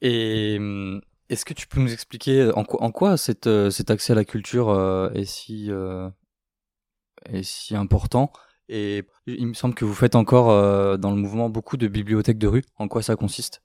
Et 0.02 0.58
hum, 0.60 1.02
est-ce 1.30 1.46
que 1.46 1.56
tu 1.56 1.66
peux 1.68 1.80
nous 1.82 1.92
expliquer 1.92 2.52
en 2.54 2.64
quoi, 2.64 2.84
en 2.84 2.92
quoi 2.92 3.18
cet, 3.18 3.50
cet 3.72 3.90
accès 3.90 4.14
à 4.14 4.16
la 4.16 4.26
culture 4.26 4.70
est 5.16 5.26
si 5.26 5.72
est 7.26 7.44
si 7.44 7.76
important? 7.76 8.32
Et 8.68 9.04
il 9.28 9.48
me 9.48 9.54
semble 9.54 9.76
que 9.76 9.86
vous 9.86 9.94
faites 9.94 10.16
encore 10.16 10.50
euh, 10.50 10.98
dans 10.98 11.12
le 11.12 11.18
mouvement 11.18 11.50
beaucoup 11.50 11.78
de 11.78 11.88
bibliothèques 11.88 12.40
de 12.40 12.48
rue. 12.48 12.64
En 12.78 12.88
quoi 12.88 13.04
ça 13.04 13.16
consiste? 13.16 13.62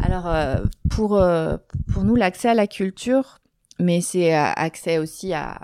Alors, 0.00 0.26
euh, 0.26 0.64
pour, 0.90 1.16
euh, 1.16 1.56
pour 1.92 2.04
nous, 2.04 2.14
l'accès 2.14 2.48
à 2.48 2.54
la 2.54 2.66
culture, 2.66 3.40
mais 3.78 4.00
c'est 4.00 4.32
accès 4.34 4.98
aussi 4.98 5.32
à, 5.34 5.60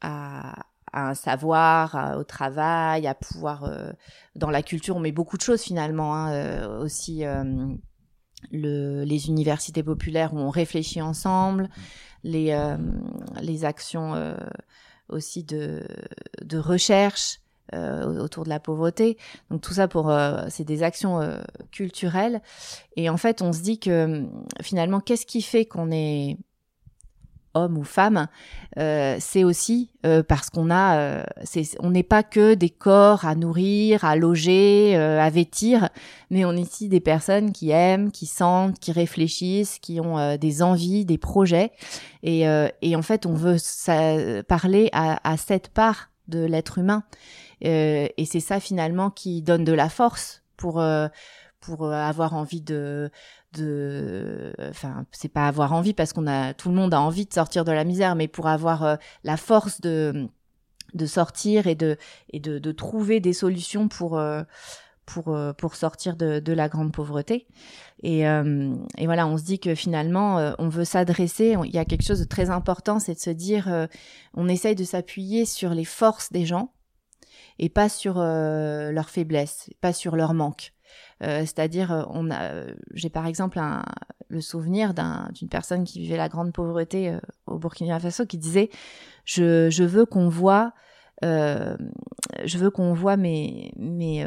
à, 0.00 0.66
un 0.92 1.14
savoir, 1.14 2.16
au 2.18 2.24
travail, 2.24 3.06
à 3.06 3.14
pouvoir... 3.14 3.70
dans 4.36 4.50
la 4.50 4.62
culture, 4.62 4.96
on 4.96 5.00
met 5.00 5.12
beaucoup 5.12 5.36
de 5.36 5.42
choses 5.42 5.62
finalement. 5.62 6.14
Hein, 6.14 6.78
aussi 6.78 7.24
le, 8.50 9.04
les 9.04 9.28
universités 9.28 9.82
populaires 9.82 10.34
où 10.34 10.38
on 10.38 10.50
réfléchit 10.50 11.02
ensemble, 11.02 11.68
les, 12.24 12.56
les 13.40 13.64
actions 13.64 14.34
aussi 15.08 15.44
de, 15.44 15.86
de 16.42 16.58
recherche 16.58 17.40
euh, 17.72 18.18
autour 18.18 18.42
de 18.42 18.48
la 18.48 18.58
pauvreté. 18.58 19.16
Donc 19.48 19.60
tout 19.60 19.74
ça 19.74 19.86
pour 19.86 20.10
euh, 20.10 20.42
c'est 20.48 20.64
des 20.64 20.82
actions 20.82 21.20
euh, 21.20 21.40
culturelles 21.70 22.42
et 22.96 23.08
en 23.08 23.16
fait 23.16 23.42
on 23.42 23.52
se 23.52 23.60
dit 23.60 23.78
que 23.78 24.26
finalement 24.60 24.98
qu'est-ce 24.98 25.24
qui 25.24 25.40
fait 25.40 25.66
qu'on 25.66 25.92
est 25.92 26.36
homme 27.54 27.78
ou 27.78 27.84
femme, 27.84 28.28
euh, 28.78 29.16
c'est 29.18 29.44
aussi 29.44 29.90
euh, 30.06 30.22
parce 30.22 30.50
qu'on 30.50 30.70
a, 30.70 30.98
euh, 30.98 31.22
on 31.80 31.90
n'est 31.90 32.02
pas 32.02 32.22
que 32.22 32.54
des 32.54 32.70
corps 32.70 33.24
à 33.24 33.34
nourrir, 33.34 34.04
à 34.04 34.16
loger, 34.16 34.96
à 34.96 35.28
vêtir, 35.30 35.88
mais 36.30 36.44
on 36.44 36.52
est 36.52 36.62
ici 36.62 36.88
des 36.88 37.00
personnes 37.00 37.52
qui 37.52 37.70
aiment, 37.70 38.10
qui 38.10 38.26
sentent, 38.26 38.78
qui 38.78 38.92
réfléchissent, 38.92 39.78
qui 39.78 40.00
ont 40.00 40.36
des 40.36 40.62
envies, 40.62 41.04
des 41.04 41.18
projets, 41.18 41.72
et, 42.22 42.44
et 42.82 42.96
en 42.96 43.02
fait 43.02 43.26
on 43.26 43.34
veut 43.34 43.56
parler 44.42 44.88
à, 44.92 45.30
à, 45.30 45.36
cette 45.36 45.68
part 45.68 46.10
de 46.28 46.44
l'être 46.44 46.78
humain, 46.78 47.02
et 47.60 48.24
c'est 48.24 48.40
ça 48.40 48.60
finalement 48.60 49.10
qui 49.10 49.42
donne 49.42 49.64
de 49.64 49.72
la 49.72 49.88
force 49.88 50.42
pour 50.56 50.82
pour 51.60 51.92
avoir 51.92 52.34
envie 52.34 52.62
de 52.62 53.10
de 53.54 54.52
enfin 54.60 55.06
c'est 55.12 55.28
pas 55.28 55.48
avoir 55.48 55.72
envie 55.72 55.94
parce 55.94 56.12
qu'on 56.12 56.26
a 56.26 56.54
tout 56.54 56.68
le 56.68 56.74
monde 56.74 56.94
a 56.94 57.00
envie 57.00 57.26
de 57.26 57.34
sortir 57.34 57.64
de 57.64 57.72
la 57.72 57.84
misère 57.84 58.14
mais 58.14 58.28
pour 58.28 58.46
avoir 58.46 58.84
euh, 58.84 58.96
la 59.24 59.36
force 59.36 59.80
de 59.80 60.28
de 60.94 61.06
sortir 61.06 61.66
et 61.66 61.74
de 61.74 61.96
et 62.32 62.40
de, 62.40 62.58
de 62.58 62.72
trouver 62.72 63.20
des 63.20 63.32
solutions 63.32 63.88
pour 63.88 64.18
euh, 64.18 64.42
pour 65.04 65.34
euh, 65.34 65.52
pour 65.52 65.74
sortir 65.74 66.16
de, 66.16 66.38
de 66.38 66.52
la 66.52 66.68
grande 66.68 66.92
pauvreté. 66.92 67.46
Et, 68.02 68.20
et 68.20 69.04
voilà 69.04 69.26
on 69.26 69.36
se 69.36 69.44
dit 69.44 69.58
que 69.58 69.74
finalement 69.74 70.54
on 70.58 70.70
veut 70.70 70.86
s'adresser 70.86 71.54
il 71.64 71.70
y 71.70 71.76
a 71.76 71.84
quelque 71.84 72.06
chose 72.06 72.20
de 72.20 72.24
très 72.24 72.48
important 72.48 72.98
c'est 72.98 73.12
de 73.12 73.20
se 73.20 73.28
dire 73.28 73.88
on 74.32 74.48
essaye 74.48 74.74
de 74.74 74.84
s'appuyer 74.84 75.44
sur 75.44 75.74
les 75.74 75.84
forces 75.84 76.32
des 76.32 76.46
gens 76.46 76.72
et 77.58 77.68
pas 77.68 77.90
sur 77.90 78.14
leurs 78.14 79.10
faiblesses 79.10 79.68
pas 79.82 79.92
sur 79.92 80.16
leurs 80.16 80.32
manques 80.32 80.72
euh, 81.22 81.40
c'est-à-dire, 81.40 81.92
euh, 81.92 82.04
on 82.08 82.30
a, 82.30 82.64
j'ai 82.94 83.10
par 83.10 83.26
exemple 83.26 83.60
le 84.28 84.40
souvenir 84.40 84.94
d'une 84.94 85.48
personne 85.48 85.84
qui 85.84 86.00
vivait 86.00 86.16
la 86.16 86.28
grande 86.28 86.52
pauvreté 86.52 87.10
euh, 87.10 87.20
au 87.46 87.58
Burkina 87.58 88.00
Faso 88.00 88.24
qui 88.24 88.38
disait, 88.38 88.70
je, 89.24 89.68
je 89.70 89.84
veux 89.84 90.06
qu'on 90.06 90.28
voit, 90.28 90.72
je 91.22 92.56
veux 92.56 92.70
qu'on 92.70 92.94
voit 92.94 93.18
mes, 93.18 93.72
mes, 93.76 94.26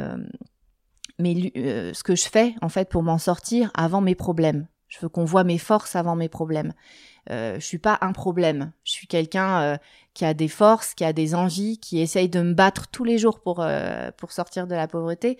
mes 1.18 1.52
ce 1.92 2.02
que 2.04 2.14
je 2.14 2.28
fais 2.28 2.54
en 2.62 2.68
fait 2.68 2.88
pour 2.88 3.02
m'en 3.02 3.18
sortir 3.18 3.70
avant 3.74 4.00
mes 4.00 4.14
problèmes. 4.14 4.68
Je 4.86 5.00
veux 5.00 5.08
qu'on 5.08 5.24
voit 5.24 5.42
mes 5.42 5.58
forces 5.58 5.96
avant 5.96 6.14
mes 6.14 6.28
problèmes. 6.28 6.72
Euh, 7.30 7.56
je 7.58 7.64
suis 7.64 7.78
pas 7.78 7.98
un 8.02 8.12
problème. 8.12 8.72
Je 8.84 8.92
suis 8.92 9.08
quelqu'un 9.08 9.78
qui 10.12 10.24
a 10.24 10.34
des 10.34 10.46
forces, 10.46 10.94
qui 10.94 11.04
a 11.04 11.12
des 11.12 11.34
envies, 11.34 11.78
qui 11.78 12.00
essaye 12.00 12.28
de 12.28 12.40
me 12.40 12.52
battre 12.52 12.86
tous 12.86 13.02
les 13.02 13.18
jours 13.18 13.40
pour 13.40 13.66
pour 14.16 14.30
sortir 14.30 14.68
de 14.68 14.76
la 14.76 14.86
pauvreté. 14.86 15.38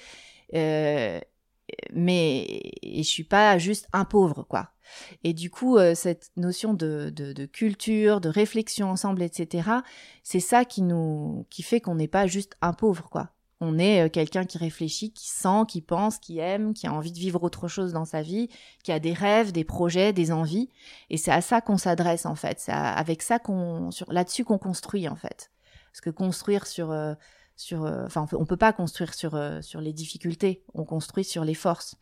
Euh, 0.55 1.21
mais 1.93 2.63
je 2.85 3.03
suis 3.03 3.25
pas 3.25 3.59
juste 3.59 3.89
un 3.93 4.05
pauvre 4.05 4.43
quoi. 4.43 4.71
Et 5.23 5.33
du 5.33 5.51
coup, 5.51 5.79
euh, 5.79 5.95
cette 5.95 6.31
notion 6.37 6.75
de, 6.75 7.11
de, 7.11 7.47
culture, 7.47 8.21
de 8.21 8.29
réflexion 8.29 8.91
ensemble, 8.91 9.23
etc., 9.23 9.69
c'est 10.23 10.41
ça 10.41 10.65
qui 10.65 10.83
nous, 10.83 11.47
qui 11.51 11.63
fait 11.63 11.81
qu'on 11.81 11.95
n'est 11.95 12.09
pas 12.09 12.27
juste 12.27 12.57
un 12.61 12.73
pauvre 12.73 13.09
quoi. 13.09 13.31
On 13.61 13.79
est 13.79 14.05
euh, 14.05 14.09
quelqu'un 14.09 14.45
qui 14.45 14.59
réfléchit, 14.59 15.13
qui 15.13 15.29
sent, 15.29 15.63
qui 15.69 15.81
pense, 15.81 16.19
qui 16.19 16.39
aime, 16.39 16.75
qui 16.75 16.87
a 16.87 16.93
envie 16.93 17.13
de 17.13 17.19
vivre 17.19 17.43
autre 17.43 17.67
chose 17.67 17.93
dans 17.93 18.05
sa 18.05 18.21
vie, 18.21 18.51
qui 18.83 18.93
a 18.93 18.99
des 18.99 19.15
rêves, 19.15 19.53
des 19.53 19.65
projets, 19.65 20.13
des 20.13 20.33
envies. 20.33 20.69
Et 21.09 21.17
c'est 21.17 21.31
à 21.31 21.41
ça 21.41 21.61
qu'on 21.61 21.79
s'adresse 21.79 22.27
en 22.27 22.35
fait. 22.35 22.61
C'est 22.61 22.73
avec 22.73 23.23
ça 23.23 23.39
qu'on, 23.39 23.91
là-dessus 24.09 24.45
qu'on 24.45 24.59
construit 24.59 25.09
en 25.09 25.17
fait. 25.17 25.51
Parce 25.93 26.01
que 26.01 26.11
construire 26.11 26.67
sur 26.67 26.93
sur 27.57 27.85
euh, 27.85 28.07
on 28.33 28.47
peut 28.47 28.57
pas 28.57 28.73
construire 28.73 29.15
sur 29.15 29.35
euh, 29.35 29.61
sur 29.61 29.81
les 29.81 29.93
difficultés. 29.93 30.65
On 30.75 30.85
construit 30.85 31.25
sur 31.25 31.45
les 31.45 31.55
forces. 31.55 31.97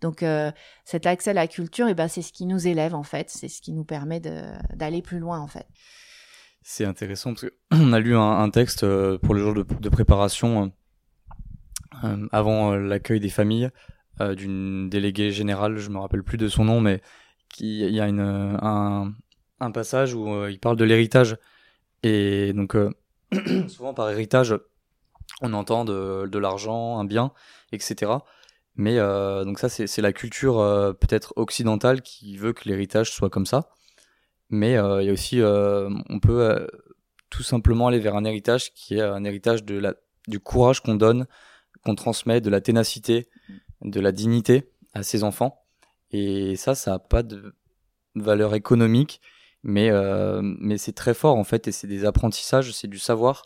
Donc 0.00 0.22
euh, 0.22 0.52
cet 0.84 1.06
accès 1.06 1.30
à 1.30 1.34
la 1.34 1.48
culture 1.48 1.88
et 1.88 1.92
eh 1.92 1.94
ben 1.94 2.08
c'est 2.08 2.22
ce 2.22 2.32
qui 2.32 2.46
nous 2.46 2.66
élève 2.66 2.94
en 2.94 3.02
fait. 3.02 3.30
C'est 3.30 3.48
ce 3.48 3.62
qui 3.62 3.72
nous 3.72 3.84
permet 3.84 4.20
d'aller 4.20 5.02
plus 5.02 5.18
loin 5.18 5.40
en 5.40 5.46
fait. 5.46 5.66
C'est 6.62 6.84
intéressant 6.84 7.32
parce 7.32 7.46
qu'on 7.70 7.92
a 7.92 8.00
lu 8.00 8.14
un, 8.16 8.50
texte 8.50 8.80
pour 9.18 9.34
le 9.34 9.40
jour 9.40 9.54
de, 9.54 9.88
préparation 9.88 10.72
avant 12.30 12.76
l'accueil 12.76 13.20
des 13.20 13.30
familles 13.30 13.70
d'une 14.20 14.90
déléguée 14.90 15.30
générale 15.30 15.78
je 15.78 15.88
me 15.88 15.98
rappelle 15.98 16.24
plus 16.24 16.36
de 16.36 16.48
son 16.48 16.64
nom 16.64 16.80
mais 16.80 17.00
qui 17.48 17.80
il 17.80 17.94
y 17.94 18.00
a 18.00 18.08
une 18.08 18.20
un, 18.20 19.14
un 19.60 19.70
passage 19.70 20.12
où 20.12 20.46
il 20.46 20.60
parle 20.60 20.76
de 20.76 20.84
l'héritage. 20.84 21.38
Et 22.02 22.52
donc 22.52 22.76
souvent 23.68 23.94
par 23.94 24.10
héritage 24.10 24.54
on 25.40 25.52
entend 25.52 25.84
de, 25.84 26.38
l'argent, 26.38 26.98
un 26.98 27.04
bien, 27.04 27.32
etc. 27.72 28.12
Mais 28.76 28.98
euh, 28.98 29.44
donc 29.44 29.58
ça, 29.58 29.68
c'est 29.68 30.02
la 30.02 30.12
culture 30.12 30.60
euh, 30.60 30.92
peut-être 30.92 31.32
occidentale 31.36 32.02
qui 32.02 32.36
veut 32.36 32.52
que 32.52 32.68
l'héritage 32.68 33.12
soit 33.12 33.30
comme 33.30 33.46
ça. 33.46 33.70
Mais 34.50 34.76
euh, 34.76 35.02
il 35.02 35.06
y 35.06 35.10
a 35.10 35.12
aussi, 35.12 35.40
on 35.42 36.20
peut 36.20 36.66
tout 37.30 37.42
simplement 37.42 37.88
aller 37.88 37.98
vers 37.98 38.16
un 38.16 38.24
héritage 38.24 38.72
qui 38.72 38.96
est 38.96 39.02
un 39.02 39.24
héritage 39.24 39.64
de 39.64 39.78
la, 39.78 39.94
du 40.26 40.40
courage 40.40 40.80
qu'on 40.80 40.94
donne, 40.94 41.26
qu'on 41.84 41.94
transmet, 41.94 42.40
de 42.40 42.50
la 42.50 42.60
ténacité, 42.60 43.28
de 43.82 44.00
la 44.00 44.12
dignité 44.12 44.70
à 44.94 45.02
ses 45.02 45.24
enfants. 45.24 45.64
Et 46.10 46.56
ça, 46.56 46.74
ça 46.74 46.92
n'a 46.92 46.98
pas 46.98 47.22
de 47.22 47.54
valeur 48.14 48.54
économique, 48.54 49.20
mais, 49.62 49.90
euh, 49.90 50.40
mais 50.42 50.78
c'est 50.78 50.92
très 50.92 51.14
fort 51.14 51.36
en 51.36 51.44
fait, 51.44 51.68
et 51.68 51.72
c'est 51.72 51.86
des 51.86 52.04
apprentissages, 52.04 52.72
c'est 52.72 52.88
du 52.88 52.98
savoir, 52.98 53.44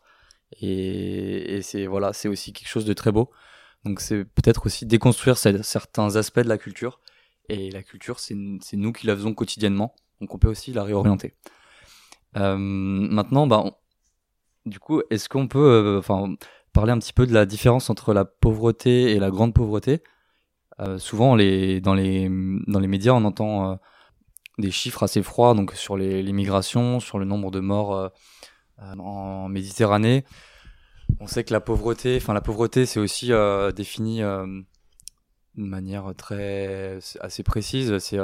et, 0.60 1.56
et 1.56 1.62
c'est 1.62 1.86
voilà, 1.86 2.12
c'est 2.12 2.28
aussi 2.28 2.52
quelque 2.52 2.68
chose 2.68 2.84
de 2.84 2.92
très 2.92 3.12
beau. 3.12 3.30
Donc 3.84 4.00
c'est 4.00 4.24
peut-être 4.24 4.66
aussi 4.66 4.86
déconstruire 4.86 5.36
certains 5.36 6.16
aspects 6.16 6.40
de 6.40 6.48
la 6.48 6.58
culture, 6.58 7.00
et 7.48 7.70
la 7.70 7.82
culture, 7.82 8.20
c'est 8.20 8.34
nous 8.34 8.92
qui 8.92 9.06
la 9.06 9.16
faisons 9.16 9.34
quotidiennement, 9.34 9.94
donc 10.20 10.34
on 10.34 10.38
peut 10.38 10.48
aussi 10.48 10.72
la 10.72 10.84
réorienter. 10.84 11.34
Euh, 12.36 12.56
maintenant, 12.56 13.46
bah, 13.46 13.64
du 14.64 14.78
coup, 14.78 15.02
est-ce 15.10 15.28
qu'on 15.28 15.48
peut, 15.48 15.58
euh, 15.58 15.98
enfin, 15.98 16.34
parler 16.72 16.92
un 16.92 16.98
petit 16.98 17.12
peu 17.12 17.26
de 17.26 17.34
la 17.34 17.44
différence 17.44 17.90
entre 17.90 18.14
la 18.14 18.24
pauvreté 18.24 19.10
et 19.10 19.18
la 19.18 19.30
grande 19.30 19.52
pauvreté? 19.52 20.02
Euh, 20.80 20.98
Souvent, 20.98 21.34
les, 21.34 21.80
dans 21.80 21.94
les 21.94 22.30
dans 22.66 22.78
les 22.78 22.88
médias, 22.88 23.12
on 23.12 23.24
entend 23.24 23.78
des 24.58 24.70
chiffres 24.70 25.02
assez 25.02 25.22
froids, 25.22 25.54
donc 25.54 25.72
sur 25.72 25.96
l'immigration, 25.96 27.00
sur 27.00 27.18
le 27.18 27.24
nombre 27.24 27.50
de 27.50 27.60
morts 27.60 28.10
en 28.78 29.48
Méditerranée. 29.48 30.24
On 31.20 31.26
sait 31.26 31.44
que 31.44 31.52
la 31.52 31.60
pauvreté, 31.60 32.16
enfin 32.16 32.32
la 32.32 32.40
pauvreté, 32.40 32.86
c'est 32.86 33.00
aussi 33.00 33.30
défini 33.74 34.20
de 34.20 34.64
manière 35.56 36.12
très 36.16 36.98
assez 37.20 37.42
précise. 37.42 37.98
C'est 37.98 38.18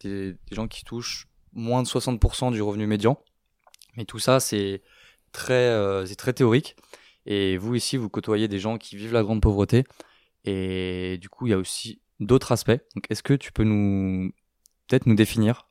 des, 0.00 0.36
gens 0.52 0.68
qui 0.68 0.84
touchent 0.84 1.28
moins 1.52 1.82
de 1.82 1.88
60% 1.88 2.52
du 2.52 2.62
revenu 2.62 2.86
médian. 2.86 3.18
Mais 3.96 4.04
tout 4.04 4.18
ça, 4.18 4.40
c'est 4.40 4.82
très, 5.32 5.54
euh, 5.54 6.06
c'est 6.06 6.16
très 6.16 6.32
théorique. 6.32 6.76
Et 7.26 7.56
vous 7.58 7.74
ici, 7.74 7.96
vous 7.96 8.08
côtoyez 8.08 8.48
des 8.48 8.58
gens 8.58 8.78
qui 8.78 8.96
vivent 8.96 9.12
la 9.12 9.22
grande 9.22 9.42
pauvreté. 9.42 9.84
Et 10.44 11.18
du 11.20 11.28
coup, 11.28 11.46
il 11.46 11.50
y 11.50 11.52
a 11.52 11.58
aussi 11.58 12.00
d'autres 12.20 12.52
aspects. 12.52 12.80
Donc, 12.94 13.04
est-ce 13.10 13.22
que 13.22 13.34
tu 13.34 13.52
peux 13.52 13.64
nous 13.64 14.30
peut-être 14.86 15.06
nous 15.06 15.14
définir 15.14 15.68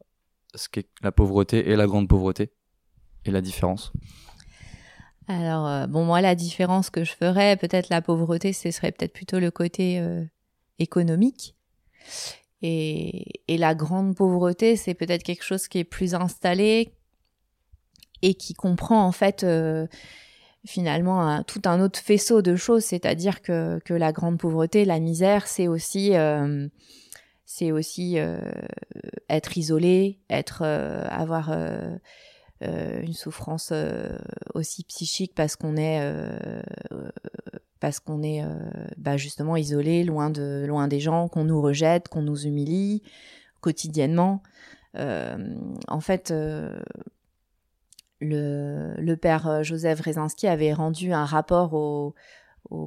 ce 0.56 0.70
qu'est 0.70 0.90
la 1.02 1.12
pauvreté 1.12 1.70
et 1.70 1.76
la 1.76 1.88
grande 1.88 2.08
pauvreté? 2.08 2.52
La 3.32 3.42
différence 3.42 3.92
Alors, 5.28 5.68
euh, 5.68 5.88
bon, 5.88 6.06
moi, 6.06 6.22
la 6.22 6.36
différence 6.36 6.90
que 6.90 7.04
je 7.04 7.12
ferais, 7.12 7.58
peut-être 7.58 7.90
la 7.90 8.02
pauvreté, 8.02 8.54
ce 8.54 8.72
serait 8.72 8.92
peut-être 8.92 9.14
plutôt 9.14 9.40
le 9.40 9.52
côté 9.52 10.00
euh, 10.00 10.24
économique. 10.80 11.56
Et, 12.62 13.44
et, 13.48 13.58
la 13.58 13.76
grande 13.76 14.16
pauvreté, 14.16 14.76
c'est 14.76 14.94
peut-être 14.94 15.24
quelque 15.24 15.44
chose 15.44 15.68
qui 15.68 15.80
est 15.80 15.84
plus 15.84 16.16
installé, 16.16 16.94
et 18.22 18.34
qui 18.34 18.54
comprend 18.54 19.06
en 19.06 19.12
fait 19.12 19.44
euh, 19.44 19.86
finalement 20.66 21.44
tout 21.44 21.62
un 21.66 21.82
autre 21.82 22.00
faisceau 22.00 22.42
de 22.42 22.56
choses, 22.56 22.84
c'est-à-dire 22.84 23.42
que, 23.42 23.80
que, 23.86 23.94
la 23.94 24.12
grande 24.12 24.40
pauvreté, 24.40 24.86
la 24.86 25.00
misère, 25.00 25.48
c'est 25.48 25.68
aussi 25.68 26.14
aussi 27.72 28.18
être 29.30 29.58
isolé, 29.58 30.20
être 30.30 30.64
avoir 30.64 31.56
une 32.62 33.14
souffrance 33.14 33.72
aussi 34.56 34.84
psychique 34.84 35.34
parce 35.36 35.56
qu'on 35.56 35.78
est 35.78 36.02
parce 37.80 38.00
qu'on 38.00 38.24
est 38.24 38.44
bah 38.98 39.18
justement 39.18 39.56
isolé, 39.56 40.04
loin 40.04 40.30
de 40.30 40.66
loin 40.68 40.88
des 40.88 41.00
gens, 41.00 41.28
qu'on 41.28 41.44
nous 41.44 41.62
rejette, 41.62 42.08
qu'on 42.08 42.24
nous 42.24 42.46
humilie 42.46 43.04
quotidiennement. 43.62 44.42
en 44.96 46.00
fait, 46.00 46.34
le, 48.20 49.16
père 49.16 49.48
euh, 49.48 49.64
Joseph 49.64 50.02
Rezinski 50.02 50.48
avait 50.48 50.74
rendu 50.74 51.14
un 51.14 51.26
rapport 51.26 51.74
au, 51.74 52.16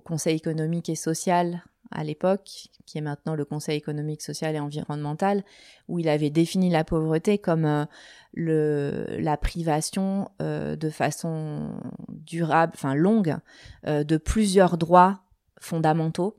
Conseil 0.01 0.37
économique 0.37 0.89
et 0.89 0.95
social 0.95 1.63
à 1.91 2.05
l'époque, 2.05 2.69
qui 2.87 2.99
est 2.99 3.01
maintenant 3.01 3.35
le 3.35 3.45
Conseil 3.45 3.77
économique, 3.77 4.23
social 4.23 4.55
et 4.55 4.61
environnemental, 4.61 5.43
où 5.89 5.99
il 5.99 6.09
avait 6.09 6.31
défini 6.31 6.71
la 6.71 6.85
pauvreté 6.85 7.39
comme 7.39 7.65
euh, 7.65 7.85
le, 8.33 9.07
la 9.19 9.37
privation 9.37 10.31
euh, 10.41 10.77
de 10.77 10.89
façon 10.91 11.73
durable, 12.09 12.73
enfin 12.77 12.95
longue, 12.95 13.37
de 13.87 14.17
plusieurs 14.17 14.77
droits 14.77 15.21
fondamentaux. 15.61 16.37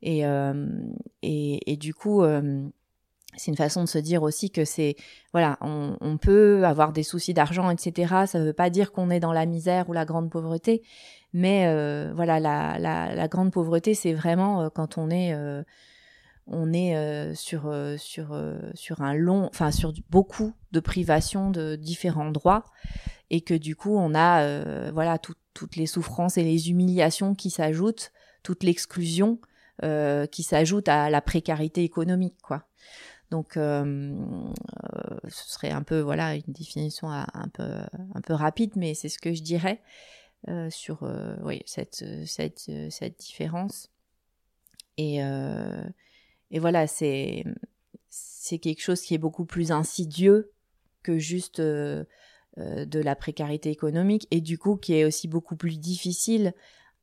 Et, 0.00 0.22
et, 1.22 1.72
et, 1.72 1.76
du 1.76 1.92
coup, 1.92 2.22
c'est 3.38 3.50
une 3.50 3.56
façon 3.56 3.82
de 3.82 3.88
se 3.88 3.98
dire 3.98 4.22
aussi 4.22 4.50
que 4.50 4.64
c'est 4.64 4.96
voilà 5.32 5.56
on, 5.60 6.18
peut 6.18 6.64
avoir 6.64 6.92
des 6.92 7.02
soucis 7.02 7.32
d'argent 7.32 7.70
etc 7.70 8.08
ça 8.26 8.38
ne 8.38 8.44
veut 8.44 8.52
pas 8.52 8.70
dire 8.70 8.92
qu'on 8.92 9.10
est 9.10 9.20
dans 9.20 9.32
la 9.32 9.46
misère 9.46 9.88
ou 9.88 9.92
la 9.92 10.04
grande 10.04 10.30
pauvreté. 10.30 10.82
Mais 11.32 11.66
euh, 11.66 12.12
voilà 12.14 12.40
la, 12.40 12.78
la, 12.78 13.28
grande 13.28 13.52
pauvreté 13.52 13.94
c'est 13.94 14.14
vraiment 14.14 14.62
euh, 14.62 14.68
quand 14.70 14.96
on 14.96 15.10
est 15.10 15.34
euh, 15.34 15.62
on 16.46 16.72
est 16.72 17.34
sur 17.34 17.70
sur 17.98 18.34
sur 18.72 19.02
un 19.02 19.12
long 19.12 19.48
enfin 19.52 19.70
sur 19.70 19.92
beaucoup 20.08 20.54
de 20.72 20.80
privations 20.80 21.50
de 21.50 21.76
différents 21.76 22.30
droits. 22.30 22.64
Et 23.30 23.42
que 23.42 23.52
du 23.52 23.76
coup 23.76 23.94
on 23.94 24.14
a 24.14 24.90
voilà 24.92 25.18
toutes 25.18 25.76
les 25.76 25.84
souffrances 25.84 26.38
et 26.38 26.44
les 26.44 26.70
humiliations 26.70 27.34
qui 27.34 27.50
s'ajoutent 27.50 28.12
toute 28.42 28.62
l'exclusion 28.62 29.38
qui 29.82 30.42
s'ajoute 30.42 30.88
à 30.88 31.10
la 31.10 31.20
précarité 31.20 31.84
économique 31.84 32.36
quoi 32.42 32.64
donc, 33.30 33.56
euh, 33.56 33.84
euh, 33.84 35.18
ce 35.28 35.50
serait 35.50 35.70
un 35.70 35.82
peu, 35.82 36.00
voilà, 36.00 36.34
une 36.34 36.42
définition 36.48 37.10
un 37.10 37.48
peu, 37.52 37.68
un 38.14 38.20
peu 38.22 38.32
rapide, 38.32 38.72
mais 38.76 38.94
c'est 38.94 39.10
ce 39.10 39.18
que 39.18 39.34
je 39.34 39.42
dirais 39.42 39.82
euh, 40.48 40.70
sur, 40.70 41.02
oui, 41.42 41.62
cette, 41.66 42.04
cette, 42.26 42.70
cette 42.90 43.18
différence. 43.18 43.90
Et, 44.96 45.18
et 46.50 46.58
voilà, 46.58 46.86
c'est, 46.86 47.44
c'est 48.08 48.58
quelque 48.58 48.80
chose 48.80 49.02
qui 49.02 49.14
est 49.14 49.18
beaucoup 49.18 49.44
plus 49.44 49.72
insidieux 49.72 50.50
que 51.02 51.18
juste 51.18 51.60
de 51.60 52.06
la 52.56 53.14
précarité 53.14 53.70
économique 53.70 54.26
et 54.32 54.40
du 54.40 54.58
coup 54.58 54.76
qui 54.76 54.94
est 54.94 55.04
aussi 55.04 55.28
beaucoup 55.28 55.54
plus 55.54 55.78
difficile 55.78 56.52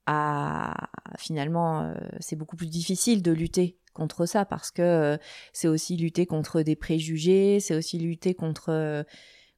à 0.05 0.89
finalement 1.17 1.95
c'est 2.19 2.35
beaucoup 2.35 2.57
plus 2.57 2.67
difficile 2.67 3.21
de 3.21 3.31
lutter 3.31 3.77
contre 3.95 4.27
ça 4.27 4.45
parce 4.45 4.69
que 4.69 4.83
euh, 4.83 5.17
c'est 5.53 5.67
aussi 5.67 5.97
lutter 5.97 6.27
contre 6.27 6.61
des 6.61 6.75
préjugés, 6.75 7.59
c'est 7.59 7.75
aussi 7.75 7.97
lutter 7.97 8.35
contre 8.35 8.69
euh, 8.69 9.03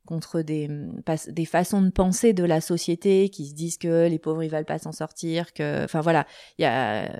contre 0.06 0.42
des, 0.42 0.70
mm, 0.70 1.02
des 1.28 1.46
façons 1.46 1.82
de 1.82 1.90
penser 1.90 2.32
de 2.32 2.46
la 2.46 2.62
société 2.62 3.28
qui 3.28 3.48
se 3.48 3.54
disent 3.54 3.78
que 3.78 4.08
les 4.08 4.20
pauvres 4.20 4.44
ils 4.44 4.50
veulent 4.50 4.64
pas 4.64 4.80
s'en 4.80 4.94
sortir, 4.94 5.54
que 5.54 5.84
enfin 5.84 6.00
voilà, 6.00 6.26
il 6.58 6.62
y 6.62 6.66
a 6.66 7.04
euh, 7.04 7.20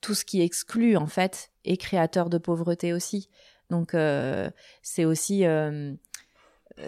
tout 0.00 0.14
ce 0.14 0.24
qui 0.24 0.40
exclut 0.40 0.96
en 0.96 1.06
fait 1.06 1.52
est 1.64 1.76
créateur 1.76 2.28
de 2.30 2.38
pauvreté 2.38 2.92
aussi. 2.92 3.28
Donc 3.70 3.92
c'est 4.82 5.04
aussi 5.06 5.44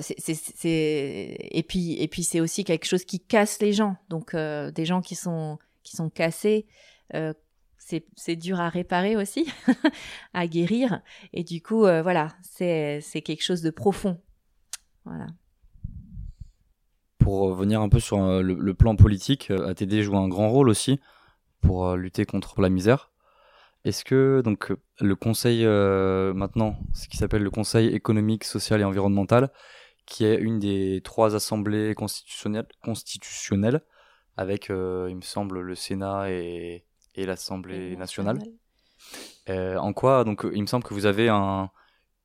c'est 0.00 1.36
et 1.40 1.64
puis 1.66 1.94
et 2.02 2.08
puis 2.08 2.22
c'est 2.22 2.40
aussi 2.40 2.64
quelque 2.64 2.84
chose 2.84 3.04
qui 3.06 3.20
casse 3.20 3.60
les 3.60 3.72
gens. 3.72 3.96
Donc 4.10 4.36
des 4.36 4.84
gens 4.84 5.00
qui 5.00 5.14
sont 5.14 5.58
qui 5.82 5.96
sont 5.96 6.10
cassés 6.10 6.66
c'est 7.78 8.36
dur 8.36 8.60
à 8.60 8.68
réparer 8.68 9.16
aussi, 9.16 9.52
à 10.34 10.46
guérir. 10.46 11.00
Et 11.32 11.44
du 11.44 11.62
coup, 11.62 11.84
euh, 11.84 12.02
voilà, 12.02 12.28
c'est 12.42 13.02
quelque 13.24 13.42
chose 13.42 13.62
de 13.62 13.70
profond. 13.70 14.20
Voilà. 15.04 15.26
Pour 17.18 17.40
revenir 17.40 17.80
un 17.80 17.88
peu 17.88 18.00
sur 18.00 18.22
euh, 18.22 18.42
le, 18.42 18.74
plan 18.74 18.96
politique, 18.96 19.50
euh, 19.50 19.68
ATD 19.68 20.02
joue 20.02 20.16
un 20.16 20.28
grand 20.28 20.50
rôle 20.50 20.68
aussi 20.68 21.00
pour 21.60 21.96
lutter 21.96 22.24
contre 22.24 22.60
la 22.60 22.68
misère. 22.68 23.10
Est-ce 23.84 24.04
que 24.04 24.42
donc 24.44 24.72
le 25.00 25.14
Conseil 25.14 25.64
maintenant, 25.64 26.76
ce 26.92 27.06
qui 27.06 27.16
s'appelle 27.16 27.42
le 27.42 27.50
Conseil 27.50 27.88
économique, 27.88 28.42
social 28.42 28.80
et 28.80 28.84
environnemental, 28.84 29.52
qui 30.06 30.24
est 30.24 30.36
une 30.36 30.58
des 30.58 31.00
trois 31.04 31.36
assemblées 31.36 31.94
constitutionnelles, 31.94 32.66
constitutionnelles 32.82 33.80
avec, 34.36 34.68
il 34.70 35.16
me 35.16 35.22
semble, 35.22 35.60
le 35.60 35.74
Sénat 35.76 36.30
et, 36.30 36.85
et 37.16 37.26
l'Assemblée 37.26 37.96
nationale. 37.96 38.38
Euh, 39.48 39.76
en 39.76 39.92
quoi, 39.92 40.24
donc, 40.24 40.46
il 40.52 40.60
me 40.60 40.66
semble 40.66 40.84
que 40.84 40.94
vous 40.94 41.06
avez 41.06 41.28
un, 41.28 41.70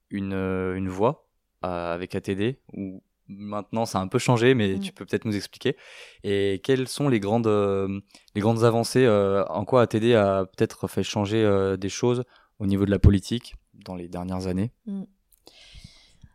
une, 0.10 0.34
une 0.34 0.90
voix 0.90 1.28
euh, 1.64 1.94
avec 1.94 2.16
ATD, 2.16 2.58
ou 2.74 3.04
maintenant 3.28 3.86
ça 3.86 4.00
a 4.00 4.02
un 4.02 4.08
peu 4.08 4.20
changé, 4.20 4.54
mais 4.54 4.76
mm. 4.76 4.80
tu 4.80 4.92
peux 4.92 5.06
peut-être 5.06 5.26
nous 5.26 5.36
expliquer. 5.36 5.78
Et 6.24 6.62
quelles 6.64 6.88
sont 6.88 7.10
les 7.10 7.20
grandes, 7.20 7.48
euh, 7.48 8.00
les 8.36 8.42
grandes 8.42 8.64
avancées 8.64 9.08
En 9.08 9.66
quoi 9.66 9.84
ATD 9.84 10.14
a 10.14 10.46
peut-être 10.46 10.88
fait 10.88 11.04
changer 11.04 11.76
des 11.78 11.90
choses 11.90 12.24
au 12.60 12.66
niveau 12.66 12.86
de 12.86 12.92
la 12.92 13.00
politique 13.00 13.56
dans 13.74 13.96
les 13.96 14.08
dernières 14.08 14.48
années? 14.48 14.72
Mm. 14.86 15.04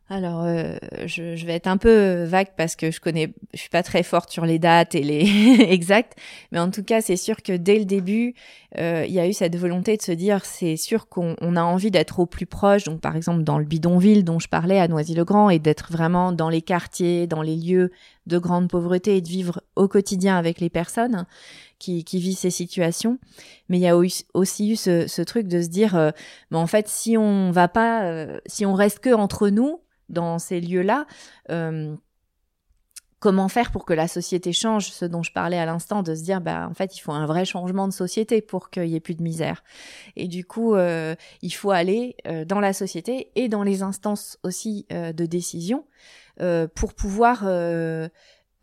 Alors, 0.09 0.47
je, 1.07 1.35
je, 1.35 1.47
vais 1.47 1.55
être 1.55 1.67
un 1.67 1.79
peu 1.79 2.23
vague 2.25 2.51
parce 2.57 2.77
que 2.77 2.93
je 2.93 3.01
connais, 3.01 3.35
je 3.55 3.59
suis 3.59 3.71
pas 3.71 3.83
très 3.83 4.05
forte 4.05 4.31
sur 4.31 4.47
les 4.47 4.61
dates 4.61 4.95
et 4.95 5.03
les 5.03 5.67
exacts, 5.69 6.17
mais 6.53 6.61
en 6.61 6.71
tout 6.71 6.85
cas, 6.85 7.01
c'est 7.01 7.17
sûr 7.17 7.43
que 7.43 7.53
dès 7.53 7.79
le 7.79 7.85
début, 7.85 8.35
euh, 8.79 9.05
il 9.07 9.13
y 9.13 9.21
a 9.21 9.27
eu 9.27 9.33
cette 9.33 9.57
volonté 9.57 9.97
de 9.97 10.03
se 10.03 10.13
dire, 10.13 10.45
c'est 10.45 10.77
sûr 10.77 11.09
qu'on 11.09 11.35
a 11.57 11.63
envie 11.63 11.91
d'être 11.91 12.19
au 12.19 12.27
plus 12.27 12.47
proche. 12.47 12.85
Donc, 12.85 13.01
par 13.01 13.17
exemple, 13.17 13.43
dans 13.43 13.59
le 13.59 13.65
bidonville 13.65 14.25
dont 14.25 14.39
je 14.39 14.49
parlais 14.49 14.79
à 14.79 14.89
Noisy-le-Grand, 14.89 15.51
et 15.51 15.59
d'être 15.59 15.91
vraiment 15.91 16.33
dans 16.33 16.51
les 16.51 16.63
quartiers, 16.63 17.27
dans 17.27 17.43
les 17.43 17.57
lieux 17.57 17.91
de 18.27 18.39
grande 18.39 18.69
pauvreté 18.69 19.17
et 19.17 19.21
de 19.21 19.29
vivre 19.29 19.63
au 19.77 19.89
quotidien 19.89 20.37
avec 20.37 20.61
les 20.61 20.71
personnes 20.71 21.27
qui, 21.79 22.05
vivent 22.19 22.37
ces 22.37 22.51
situations. 22.51 23.19
Mais 23.69 23.79
il 23.79 23.83
y 23.83 23.89
a 23.89 23.97
aussi 23.97 24.71
eu 24.71 24.77
ce, 24.77 25.23
truc 25.23 25.49
de 25.49 25.63
se 25.63 25.69
dire, 25.69 25.97
euh, 25.97 26.11
mais 26.51 26.59
en 26.59 26.67
fait, 26.67 26.89
si 26.89 27.17
on 27.17 27.51
va 27.51 27.69
pas, 27.69 28.05
euh, 28.05 28.39
si 28.47 28.67
on 28.67 28.75
reste 28.75 29.01
que 29.01 29.15
entre 29.15 29.49
nous 29.49 29.81
dans 30.09 30.39
ces 30.39 30.61
lieux-là. 30.61 31.07
Euh, 31.51 31.95
comment 33.19 33.49
faire 33.49 33.73
pour 33.73 33.85
que 33.87 33.95
la 33.95 34.07
société 34.07 34.53
change, 34.53 34.91
ce 34.91 35.05
dont 35.05 35.23
je 35.23 35.33
parlais 35.33 35.59
à 35.59 35.67
l'instant, 35.67 36.03
de 36.03 36.15
se 36.15 36.23
dire, 36.23 36.41
bah, 36.41 36.69
en 36.71 36.75
fait, 36.75 36.97
il 36.97 37.01
faut 37.01 37.13
un 37.13 37.27
vrai 37.27 37.45
changement 37.45 37.89
de 37.89 37.93
société 37.93 38.41
pour 38.41 38.71
qu'il 38.71 38.87
y 38.87 38.95
ait 38.95 39.01
plus 39.01 39.17
de 39.17 39.23
misère. 39.23 39.65
Et 40.15 40.29
du 40.29 40.45
coup, 40.45 40.77
il 40.77 41.51
faut 41.51 41.73
aller 41.73 42.15
dans 42.47 42.61
la 42.61 42.73
société 42.73 43.33
et 43.35 43.49
dans 43.49 43.65
les 43.65 43.83
instances 43.83 44.39
aussi 44.45 44.87
de 44.91 45.27
décision 45.27 45.87
pour 46.75 46.95
pouvoir 46.95 47.45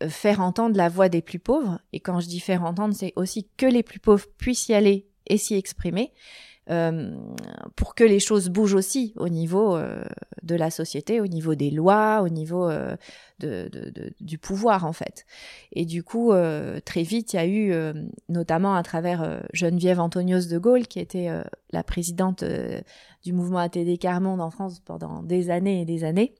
faire 0.08 0.40
entendre 0.40 0.76
la 0.76 0.88
voix 0.88 1.08
des 1.08 1.22
plus 1.22 1.38
pauvres. 1.38 1.80
Et 1.92 2.00
quand 2.00 2.20
je 2.20 2.26
dis 2.26 2.40
faire 2.40 2.64
entendre, 2.64 2.94
c'est 2.94 3.12
aussi 3.16 3.48
que 3.56 3.66
les 3.66 3.82
plus 3.82 4.00
pauvres 4.00 4.26
puissent 4.38 4.68
y 4.68 4.74
aller 4.74 5.06
et 5.26 5.38
s'y 5.38 5.54
exprimer. 5.54 6.12
Euh, 6.70 7.14
pour 7.76 7.94
que 7.94 8.04
les 8.04 8.20
choses 8.20 8.48
bougent 8.48 8.74
aussi 8.74 9.12
au 9.16 9.28
niveau 9.28 9.76
euh, 9.76 10.02
de 10.42 10.54
la 10.54 10.70
société, 10.70 11.20
au 11.20 11.26
niveau 11.26 11.54
des 11.54 11.70
lois, 11.70 12.22
au 12.22 12.30
niveau 12.30 12.70
euh, 12.70 12.96
de, 13.38 13.68
du 14.20 14.38
pouvoir 14.38 14.86
en 14.86 14.94
fait. 14.94 15.26
Et 15.72 15.84
du 15.84 16.02
coup, 16.02 16.32
très 16.84 17.02
vite, 17.02 17.34
il 17.34 17.36
y 17.36 17.38
a 17.38 17.46
eu, 17.46 17.74
notamment 18.28 18.74
à 18.74 18.82
travers 18.82 19.42
Geneviève 19.52 20.00
Antonios 20.00 20.46
de 20.48 20.56
Gaulle, 20.56 20.86
qui 20.86 21.00
était 21.00 21.28
la 21.70 21.82
présidente 21.82 22.44
du 23.22 23.32
mouvement 23.32 23.58
ATD 23.58 23.98
Carmonde 23.98 24.40
en 24.40 24.50
France 24.50 24.80
pendant 24.80 25.22
des 25.22 25.50
années 25.50 25.82
et 25.82 25.84
des 25.84 26.04
années, 26.04 26.34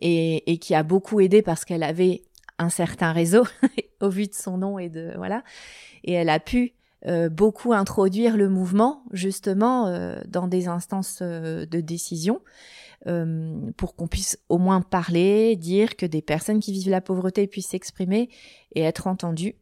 et 0.00 0.58
qui 0.60 0.74
a 0.74 0.82
beaucoup 0.82 1.20
aidé 1.20 1.40
parce 1.40 1.64
qu'elle 1.64 1.84
avait 1.84 2.24
un 2.58 2.70
certain 2.70 3.12
réseau 3.12 3.44
au 4.00 4.08
vu 4.08 4.26
de 4.26 4.34
son 4.34 4.58
nom 4.58 4.78
et 4.78 4.88
de 4.88 5.12
voilà, 5.16 5.44
et 6.04 6.12
elle 6.12 6.28
a 6.28 6.40
pu 6.40 6.74
euh, 7.06 7.28
beaucoup 7.28 7.72
introduire 7.72 8.36
le 8.36 8.48
mouvement 8.48 9.04
justement 9.12 9.86
euh, 9.86 10.18
dans 10.26 10.48
des 10.48 10.66
instances 10.66 11.20
euh, 11.22 11.64
de 11.66 11.80
décision 11.80 12.40
pour 13.76 13.94
qu'on 13.94 14.08
puisse 14.08 14.36
au 14.48 14.58
moins 14.58 14.80
parler, 14.80 15.54
dire 15.54 15.94
que 15.94 16.06
des 16.06 16.22
personnes 16.22 16.58
qui 16.58 16.72
vivent 16.72 16.90
la 16.90 17.00
pauvreté 17.00 17.46
puissent 17.46 17.68
s'exprimer 17.68 18.28
et 18.74 18.82
être 18.82 19.06
entendues. 19.06 19.54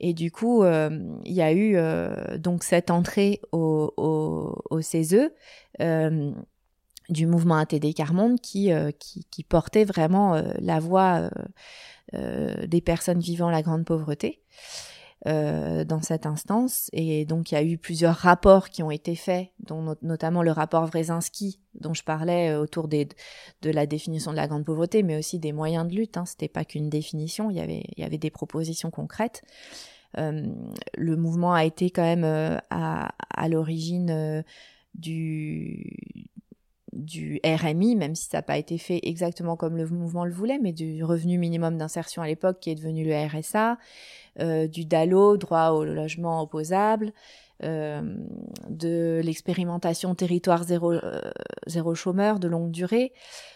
Et 0.00 0.14
du 0.14 0.32
coup, 0.32 0.64
il 0.64 1.32
y 1.32 1.42
a 1.42 1.52
eu 1.52 1.76
donc 2.40 2.64
cette 2.64 2.90
entrée 2.90 3.40
au, 3.52 3.94
au, 4.68 4.80
CESE 4.80 5.30
du 7.08 7.26
mouvement 7.26 7.56
ATD 7.56 7.94
Carmonde 7.94 8.40
qui, 8.40 8.72
qui, 8.98 9.26
qui, 9.30 9.44
portait 9.44 9.84
vraiment 9.84 10.42
la 10.58 10.80
voix 10.80 11.30
des 12.12 12.80
personnes 12.80 13.20
vivant 13.20 13.50
la 13.50 13.62
grande 13.62 13.84
pauvreté. 13.84 14.42
Euh, 15.28 15.84
dans 15.84 16.02
cette 16.02 16.26
instance. 16.26 16.90
Et 16.92 17.24
donc, 17.24 17.52
il 17.52 17.54
y 17.54 17.58
a 17.58 17.62
eu 17.62 17.78
plusieurs 17.78 18.16
rapports 18.16 18.70
qui 18.70 18.82
ont 18.82 18.90
été 18.90 19.14
faits, 19.14 19.50
dont 19.60 19.94
notamment 20.02 20.42
le 20.42 20.50
rapport 20.50 20.84
Wrezinski, 20.86 21.60
dont 21.78 21.94
je 21.94 22.02
parlais 22.02 22.50
euh, 22.50 22.60
autour 22.60 22.88
des, 22.88 23.06
de 23.62 23.70
la 23.70 23.86
définition 23.86 24.32
de 24.32 24.36
la 24.36 24.48
grande 24.48 24.64
pauvreté, 24.64 25.04
mais 25.04 25.16
aussi 25.16 25.38
des 25.38 25.52
moyens 25.52 25.86
de 25.86 25.94
lutte. 25.94 26.16
Hein. 26.16 26.24
C'était 26.26 26.48
pas 26.48 26.64
qu'une 26.64 26.90
définition, 26.90 27.50
il 27.50 27.56
y 27.56 27.60
avait, 27.60 27.84
il 27.96 28.02
y 28.02 28.04
avait 28.04 28.18
des 28.18 28.30
propositions 28.30 28.90
concrètes. 28.90 29.42
Euh, 30.18 30.44
le 30.96 31.16
mouvement 31.16 31.54
a 31.54 31.64
été 31.64 31.90
quand 31.90 32.02
même 32.02 32.24
euh, 32.24 32.58
à, 32.70 33.14
à 33.30 33.48
l'origine 33.48 34.42
du 34.94 35.86
du 36.92 37.40
RMI, 37.44 37.96
même 37.96 38.14
si 38.14 38.28
ça 38.28 38.38
n'a 38.38 38.42
pas 38.42 38.58
été 38.58 38.76
fait 38.78 39.00
exactement 39.02 39.56
comme 39.56 39.76
le 39.76 39.86
mouvement 39.86 40.24
le 40.24 40.32
voulait, 40.32 40.58
mais 40.58 40.72
du 40.72 41.02
revenu 41.04 41.38
minimum 41.38 41.78
d'insertion 41.78 42.22
à 42.22 42.26
l'époque 42.26 42.58
qui 42.60 42.70
est 42.70 42.74
devenu 42.74 43.04
le 43.04 43.14
RSA, 43.14 43.78
euh, 44.40 44.66
du 44.66 44.84
DALO, 44.84 45.36
droit 45.36 45.70
au 45.70 45.84
logement 45.84 46.42
opposable, 46.42 47.12
euh, 47.62 48.02
de 48.68 49.20
l'expérimentation 49.24 50.14
territoire 50.14 50.64
zéro, 50.64 50.92
euh, 50.92 51.20
zéro 51.66 51.94
chômeur 51.94 52.38
de 52.38 52.48
longue 52.48 52.70
durée. 52.70 53.12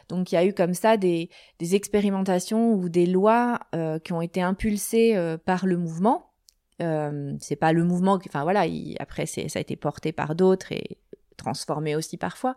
Donc 0.09 0.33
il 0.33 0.37
y 0.37 0.39
a 0.39 0.45
eu 0.45 0.55
comme 0.55 0.75
ça 0.75 0.97
des, 0.97 1.29
des 1.59 1.75
expérimentations 1.75 2.73
ou 2.73 2.89
des 2.89 3.07
lois 3.07 3.61
qui 4.05 4.13
ont 4.13 4.23
été 4.23 4.41
impulsées 4.41 5.37
par 5.45 5.67
le 5.67 5.77
mouvement. 5.77 6.31
c'est 6.79 7.57
pas 7.57 7.73
le 7.73 7.85
mouvement, 7.85 8.19
enfin 8.27 8.45
voilà, 8.45 8.65
après 9.01 9.27
ça 9.27 9.43
a 9.55 9.61
été 9.61 9.77
porté 9.77 10.13
par 10.13 10.35
d'autres 10.35 10.73
et 10.73 10.99
transformé 11.47 11.95
aussi 11.95 12.17
parfois. 12.17 12.57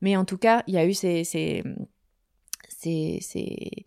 Mais 0.00 0.16
en 0.16 0.24
tout 0.24 0.38
cas, 0.38 0.62
il 0.66 0.74
y 0.74 0.78
a 0.78 0.84
eu 0.84 0.92
ces, 0.92 1.22
ces, 1.22 1.62
ces, 2.68 3.86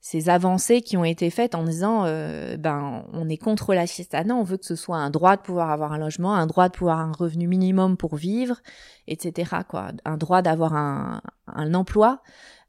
ces, 0.00 0.28
avancées 0.28 0.80
qui 0.80 0.96
ont 0.96 1.04
été 1.04 1.28
faites 1.30 1.56
en 1.56 1.64
disant, 1.64 2.04
euh, 2.06 2.56
ben, 2.56 3.04
on 3.12 3.28
est 3.28 3.36
contre 3.36 3.74
la 3.74 3.86
non, 4.24 4.40
on 4.40 4.42
veut 4.44 4.58
que 4.58 4.66
ce 4.66 4.76
soit 4.76 4.98
un 4.98 5.10
droit 5.10 5.36
de 5.36 5.42
pouvoir 5.42 5.70
avoir 5.70 5.92
un 5.92 5.98
logement, 5.98 6.34
un 6.34 6.46
droit 6.46 6.68
de 6.68 6.74
pouvoir 6.74 7.00
un 7.00 7.12
revenu 7.12 7.48
minimum 7.48 7.96
pour 7.96 8.14
vivre, 8.14 8.60
etc. 9.08 9.50
Quoi, 9.68 9.88
un 10.04 10.16
droit 10.16 10.40
d'avoir 10.40 10.74
un, 10.74 11.20
un 11.48 11.74
emploi. 11.74 12.22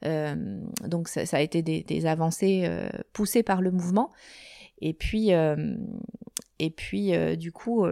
Euh, 0.06 0.36
donc 0.88 1.08
ça, 1.08 1.22
a 1.32 1.42
été 1.42 1.62
des, 1.62 2.06
avancées 2.08 2.64
euh, 2.66 2.90
poussées 3.14 3.44
par 3.44 3.62
le 3.62 3.72
mouvement. 3.72 4.12
Et 4.82 4.94
puis, 4.94 5.30
et 6.60 6.70
puis 6.70 7.38
du 7.38 7.52
coup, 7.54 7.86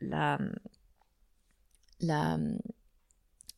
la, 0.00 0.38
la, 2.00 2.38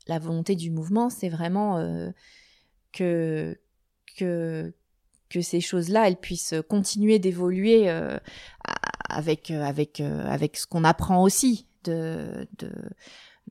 la 0.06 0.18
volonté 0.18 0.56
du 0.56 0.70
mouvement, 0.70 1.10
c'est 1.10 1.28
vraiment 1.28 1.78
euh, 1.78 2.10
que, 2.92 3.58
que, 4.16 4.72
que 5.28 5.40
ces 5.42 5.60
choses-là, 5.60 6.08
elles 6.08 6.16
puissent 6.16 6.54
continuer 6.68 7.18
d'évoluer 7.18 7.90
euh, 7.90 8.18
avec, 9.08 9.50
avec, 9.50 10.00
euh, 10.00 10.26
avec 10.26 10.56
ce 10.56 10.66
qu'on 10.66 10.84
apprend 10.84 11.22
aussi 11.22 11.66
de, 11.84 12.48
de, 12.58 12.72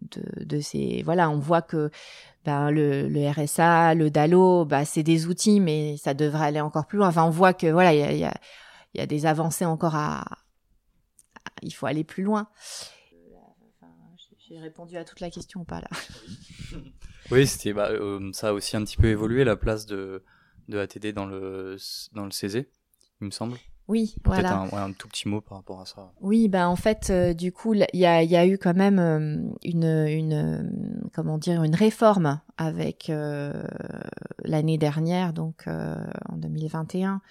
de, 0.02 0.46
de, 0.46 0.60
ces... 0.60 1.04
Voilà, 1.04 1.30
on 1.30 1.38
voit 1.38 1.62
que 1.62 1.92
ben, 2.44 2.72
le, 2.72 3.08
le 3.08 3.30
RSA, 3.30 3.94
le 3.94 4.10
DALO, 4.10 4.66
ben, 4.66 4.86
c'est 4.86 5.04
des 5.04 5.28
outils, 5.28 5.60
mais 5.60 5.98
ça 5.98 6.14
devrait 6.14 6.48
aller 6.48 6.62
encore 6.62 6.88
plus 6.88 6.98
loin. 6.98 7.10
Enfin, 7.10 7.24
on 7.24 7.30
voit 7.30 7.54
que 7.54 7.68
voilà, 7.68 7.94
il 7.94 8.00
y 8.00 8.04
a, 8.04 8.12
y, 8.14 8.24
a, 8.24 8.34
y 8.96 9.00
a 9.00 9.06
des 9.06 9.26
avancées 9.26 9.66
encore 9.66 9.96
à... 9.96 10.26
Il 11.62 11.72
faut 11.72 11.88
aller 11.88 12.04
plus 12.04 12.24
loin. 12.24 12.48
J'ai 14.48 14.60
répondu 14.60 14.96
à 14.96 15.04
toute 15.04 15.20
la 15.20 15.30
question 15.30 15.62
ou 15.62 15.64
pas 15.66 15.82
là 15.82 15.90
Oui, 17.32 17.46
c'était 17.46 17.74
bah, 17.74 17.90
euh, 17.90 18.32
ça 18.32 18.50
a 18.50 18.54
aussi 18.54 18.78
un 18.78 18.84
petit 18.86 18.96
peu 18.96 19.08
évolué 19.08 19.44
la 19.44 19.58
place 19.58 19.86
de, 19.86 20.24
de 20.70 20.78
ATD 20.78 21.08
dans 21.08 21.26
le 21.26 21.76
dans 22.14 22.24
le 22.24 22.32
CZ, 22.32 22.66
il 23.20 23.26
me 23.26 23.32
semble. 23.32 23.58
Oui, 23.90 24.16
Peut-être 24.24 24.42
voilà. 24.42 24.58
un, 24.58 24.70
ouais, 24.70 24.80
un, 24.80 24.94
tout 24.94 25.10
petit 25.10 25.28
mot 25.28 25.42
par 25.42 25.58
rapport 25.58 25.82
à 25.82 25.86
ça. 25.86 26.12
Oui, 26.22 26.48
bah 26.48 26.70
en 26.70 26.76
fait, 26.78 27.10
euh, 27.10 27.34
du 27.34 27.52
coup, 27.52 27.74
il 27.74 27.86
y 27.94 28.06
a, 28.06 28.24
y 28.24 28.36
a, 28.36 28.46
eu 28.46 28.58
quand 28.58 28.74
même 28.74 29.00
euh, 29.00 29.50
une, 29.64 29.86
une, 29.86 31.10
comment 31.14 31.38
dire, 31.38 31.64
une 31.64 31.76
réforme 31.76 32.40
avec 32.58 33.12
l'année 34.44 34.78
dernière, 34.78 35.34
donc 35.34 35.68
en 35.68 36.38
2021, 36.38 37.22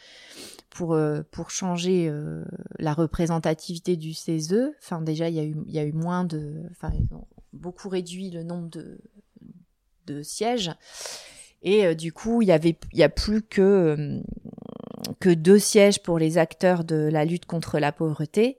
pour 0.71 0.95
euh, 0.95 1.23
pour 1.31 1.51
changer 1.51 2.13
la 2.79 2.95
représentativité 2.95 3.97
du 3.97 4.15
CESE. 4.15 4.73
Enfin, 4.83 5.01
déjà, 5.01 5.29
il 5.29 5.35
y 5.35 5.41
a 5.41 5.45
eu 5.45 5.57
il 5.67 5.75
y 5.75 5.79
a 5.79 5.85
eu 5.85 5.93
moins 5.93 6.25
de, 6.25 6.63
enfin, 6.71 6.91
ils 6.95 7.13
ont 7.15 7.27
beaucoup 7.53 7.89
réduit 7.89 8.31
le 8.31 8.43
nombre 8.43 8.69
de 8.69 8.99
de 10.07 10.23
sièges. 10.23 10.71
Et 11.63 11.95
du 11.97 12.13
coup, 12.13 12.43
il 12.43 12.49
y 12.49 12.53
avait, 12.53 12.79
il 12.93 12.99
y 12.99 13.03
a 13.03 13.09
plus 13.09 13.43
que 13.43 14.23
que 15.21 15.31
deux 15.31 15.59
sièges 15.59 16.03
pour 16.03 16.19
les 16.19 16.39
acteurs 16.39 16.85
de 16.85 17.09
la 17.11 17.25
lutte 17.25 17.47
contre 17.47 17.79
la 17.79 17.93
pauvreté. 17.93 18.59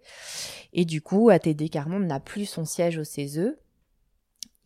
Et 0.73 0.85
du 0.85 1.01
coup, 1.01 1.29
ATD 1.29 1.69
Carmonde 1.69 2.05
n'a 2.05 2.19
plus 2.19 2.45
son 2.45 2.65
siège 2.65 2.97
au 2.97 3.03
CESE. 3.03 3.55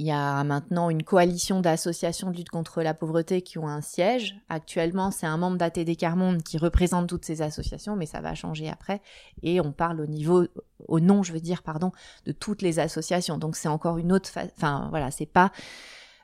Il 0.01 0.07
y 0.07 0.11
a 0.11 0.43
maintenant 0.43 0.89
une 0.89 1.03
coalition 1.03 1.61
d'associations 1.61 2.31
de 2.31 2.37
lutte 2.37 2.49
contre 2.49 2.81
la 2.81 2.95
pauvreté 2.95 3.43
qui 3.43 3.59
ont 3.59 3.67
un 3.67 3.81
siège. 3.81 4.35
Actuellement, 4.49 5.11
c'est 5.11 5.27
un 5.27 5.37
membre 5.37 5.57
d'ATD 5.57 5.95
Carmonde 5.95 6.41
qui 6.41 6.57
représente 6.57 7.07
toutes 7.07 7.23
ces 7.23 7.43
associations, 7.43 7.95
mais 7.95 8.07
ça 8.07 8.19
va 8.19 8.33
changer 8.33 8.67
après. 8.67 8.99
Et 9.43 9.61
on 9.61 9.71
parle 9.71 10.01
au 10.01 10.07
niveau, 10.07 10.47
au 10.87 10.99
nom, 10.99 11.21
je 11.21 11.33
veux 11.33 11.39
dire, 11.39 11.61
pardon, 11.61 11.91
de 12.25 12.31
toutes 12.31 12.63
les 12.63 12.79
associations. 12.79 13.37
Donc 13.37 13.55
c'est 13.55 13.67
encore 13.67 13.99
une 13.99 14.11
autre, 14.11 14.31
enfin 14.57 14.87
voilà, 14.89 15.11
c'est 15.11 15.27
pas. 15.27 15.51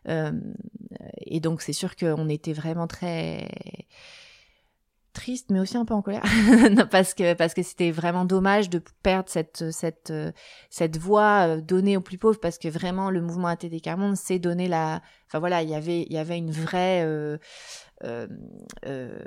Euh, 0.07 0.31
et 1.19 1.39
donc 1.39 1.61
c'est 1.61 1.71
sûr 1.71 1.95
qu'on 1.95 2.29
était 2.29 2.53
vraiment 2.53 2.87
très 2.87 3.47
triste 5.17 5.49
mais 5.49 5.59
aussi 5.59 5.75
un 5.77 5.85
peu 5.85 5.93
en 5.93 6.01
colère. 6.01 6.23
Parce 6.91 7.13
que 7.13 7.33
parce 7.33 7.53
que 7.53 7.63
c'était 7.63 7.91
vraiment 7.91 8.23
dommage 8.23 8.69
de 8.69 8.81
perdre 9.03 9.29
cette 9.29 9.71
cette 9.71 10.13
cette 10.69 10.97
voix 10.97 11.47
euh, 11.47 11.61
donnée 11.61 11.97
aux 11.97 12.01
plus 12.01 12.17
pauvres 12.17 12.39
parce 12.39 12.57
que 12.57 12.67
vraiment 12.67 13.09
le 13.09 13.21
mouvement 13.21 13.47
ATD 13.47 13.81
Carmonde 13.81 14.15
s'est 14.15 14.39
donné 14.39 14.67
la 14.67 15.01
enfin 15.27 15.39
voilà 15.39 15.61
il 15.63 15.69
y 15.69 15.75
avait 15.75 16.03
il 16.03 16.13
y 16.13 16.17
avait 16.17 16.37
une 16.37 16.51
vraie 16.51 17.03
euh, 17.03 17.37
euh, 18.03 18.27
euh, 18.85 19.17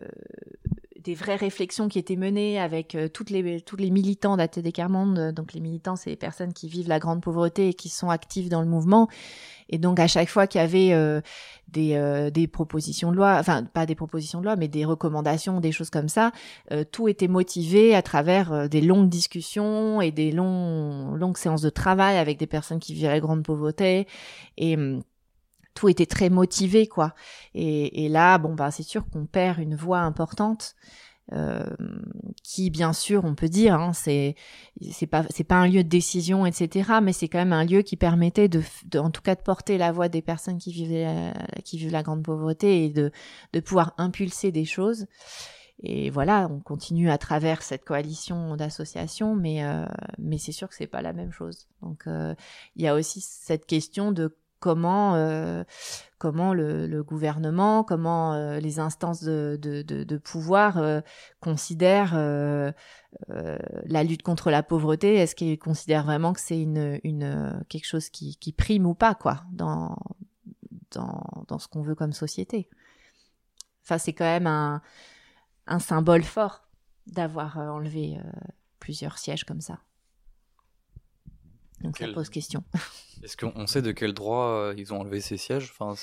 des 1.03 1.15
vraies 1.15 1.37
réflexions 1.37 1.89
qui 1.89 1.99
étaient 1.99 2.17
menées 2.17 2.61
avec 2.61 2.95
euh, 2.95 3.09
toutes 3.09 3.31
les 3.31 3.61
tous 3.61 3.77
les 3.77 3.91
militants 3.91 4.37
d'ATD 4.37 4.73
Carmonde. 4.73 5.33
Donc 5.33 5.53
les 5.53 5.61
militants, 5.61 5.97
c'est 5.97 6.11
les 6.11 6.17
personnes 6.17 6.53
qui 6.53 6.69
vivent 6.69 6.89
la 6.89 6.99
grande 6.99 7.23
pauvreté 7.23 7.69
et 7.69 7.75
qui 7.75 7.89
sont 7.89 8.11
actives 8.11 8.49
dans 8.49 8.61
le 8.61 8.69
mouvement. 8.69 9.09
Et 9.69 9.79
donc 9.79 10.01
à 10.01 10.07
chaque 10.07 10.29
fois 10.29 10.47
qu'il 10.47 10.61
y 10.61 10.65
avait 10.65 10.93
euh, 10.93 11.21
des, 11.69 11.95
euh, 11.95 12.31
des 12.31 12.49
propositions 12.49 13.13
de 13.13 13.17
loi, 13.17 13.37
enfin 13.39 13.65
pas 13.65 13.87
des 13.87 13.95
propositions 13.95 14.41
de 14.41 14.45
loi, 14.45 14.57
mais 14.57 14.69
des 14.69 14.85
recommandations, 14.85 15.61
des 15.61 15.73
choses 15.73 15.91
comme 15.91 16.09
ça, 16.09 16.33
tout 16.91 17.09
était 17.09 17.29
motivé 17.29 17.95
à 17.95 18.03
travers 18.03 18.69
des 18.69 18.81
longues 18.81 19.09
discussions 19.09 20.01
et 20.01 20.11
des 20.11 20.33
longs, 20.33 21.15
longues 21.15 21.37
séances 21.37 21.63
de 21.63 21.71
travail 21.71 22.19
avec 22.19 22.39
des 22.39 22.49
personnes 22.49 22.81
qui 22.81 22.95
vivaient 22.95 23.09
la 23.09 23.21
grande 23.21 23.45
pauvreté. 23.45 24.07
Et 24.57 24.75
hum, 24.75 25.03
tout 25.75 25.89
était 25.89 26.07
très 26.07 26.31
motivé 26.31 26.87
quoi. 26.87 27.15
Et, 27.55 28.05
et 28.05 28.09
là, 28.09 28.39
bon 28.39 28.55
bah 28.55 28.71
c'est 28.71 28.83
sûr 28.83 29.05
qu'on 29.09 29.27
perd 29.27 29.59
une 29.59 29.77
voix 29.77 30.01
importante. 30.01 30.75
Euh, 31.33 31.65
qui 32.43 32.71
bien 32.71 32.93
sûr 32.93 33.25
on 33.25 33.37
peut 33.37 33.49
dire 33.49 33.75
hein, 33.75 33.93
c'est 33.93 34.35
c'est 34.91 35.07
pas 35.07 35.25
c'est 35.31 35.45
pas 35.45 35.55
un 35.55 35.69
lieu 35.69 35.85
de 35.85 35.89
décision 35.89 36.45
etc 36.45 36.95
mais 37.01 37.13
c'est 37.13 37.29
quand 37.29 37.39
même 37.39 37.53
un 37.53 37.65
lieu 37.65 37.83
qui 37.83 37.97
permettait 37.97 38.49
de, 38.49 38.65
de, 38.87 38.99
en 38.99 39.11
tout 39.11 39.23
cas 39.23 39.37
de 39.37 39.41
porter 39.41 39.79
la 39.79 39.93
voix 39.93 40.09
des 40.09 40.23
personnes 40.23 40.59
qui 40.59 40.73
vivaient 40.73 41.05
la, 41.05 41.33
qui 41.63 41.79
vivent 41.79 41.93
la 41.93 42.03
grande 42.03 42.25
pauvreté 42.25 42.85
et 42.85 42.91
de 42.91 43.13
de 43.53 43.61
pouvoir 43.61 43.95
impulser 43.97 44.51
des 44.51 44.65
choses 44.65 45.07
et 45.85 46.11
voilà 46.11 46.49
on 46.51 46.59
continue 46.59 47.13
à 47.13 47.19
travers 47.19 47.63
cette 47.63 47.85
coalition 47.85 48.57
d'associations 48.57 49.37
mais 49.37 49.63
euh, 49.63 49.87
mais 50.19 50.37
c'est 50.37 50.51
sûr 50.51 50.69
que 50.69 50.75
c'est 50.75 50.89
pas 50.89 51.03
la 51.03 51.13
même 51.13 51.31
chose 51.31 51.69
donc 51.81 52.09
euh, 52.09 52.35
il 52.75 52.83
y 52.83 52.89
a 52.89 52.95
aussi 52.97 53.21
cette 53.21 53.67
question 53.67 54.11
de 54.11 54.37
comment 54.61 55.15
euh, 55.15 55.65
le, 56.23 57.03
gouvernement, 57.03 57.83
comment 57.83 58.35
euh, 58.35 58.61
les 58.61 58.79
instances 58.79 59.23
de, 59.23 60.17
pouvoir 60.19 60.79
euh, 60.79 61.01
considèrent 61.41 62.15
la 63.27 64.05
lutte 64.05 64.23
contre 64.23 64.51
la 64.51 64.63
pauvreté. 64.63 65.15
Est-ce 65.15 65.35
qu'ils 65.35 65.59
considèrent 65.59 66.05
vraiment 66.05 66.33
que 66.33 66.41
c'est 66.41 66.61
une, 66.61 67.65
quelque 67.69 67.87
chose 67.87 68.11
qui, 68.11 68.55
prime 68.57 68.87
ou 68.87 68.95
pas 68.95 69.15
quoi 69.15 69.43
dans 69.53 69.97
ce 70.93 71.69
qu'on 71.69 71.83
veut 71.83 71.95
comme 71.97 72.13
société? 72.13 72.69
Enfin, 73.83 73.99
c'est 73.99 74.13
quand 74.13 74.25
même 74.25 74.47
un 74.47 75.79
symbole 75.79 76.23
fort 76.23 76.69
d'avoir 77.07 77.57
enlevé 77.59 78.19
plusieurs 78.79 79.19
sièges 79.19 79.45
comme 79.45 79.63
ça. 79.63 79.81
Donc 81.81 81.97
Quel... 81.97 82.09
ça 82.09 82.15
pose 82.15 82.29
question. 82.29 82.63
Est-ce 83.23 83.37
qu'on 83.37 83.67
sait 83.67 83.83
de 83.83 83.93
quel 83.93 84.15
droit 84.15 84.47
euh, 84.47 84.75
ils 84.79 84.95
ont 84.95 85.01
enlevé 85.01 85.21
ces 85.21 85.37
sièges? 85.37 85.73
Enfin, 85.79 85.95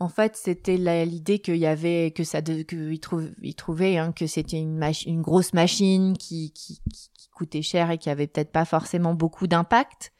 En 0.00 0.08
fait, 0.08 0.36
c'était 0.36 0.76
l'idée 1.04 1.38
qu'il 1.38 1.56
y 1.56 1.66
avait 1.66 2.12
que 2.12 2.24
ça, 2.24 2.40
qu'ils 2.40 3.00
trouv 3.00 3.30
ils 3.42 3.54
trouvaient 3.54 3.98
hein, 3.98 4.12
que 4.12 4.26
c'était 4.26 4.58
une, 4.58 4.82
une 5.06 5.20
grosse 5.20 5.52
machine 5.52 6.16
qui, 6.16 6.52
qui, 6.52 6.80
qui, 6.90 7.28
coûtait 7.34 7.62
cher 7.62 7.90
et 7.90 7.98
qui 7.98 8.10
avait 8.10 8.26
peut-être 8.26 8.52
pas 8.52 8.64
forcément 8.64 9.14
beaucoup 9.14 9.46
d'impact. 9.46 10.12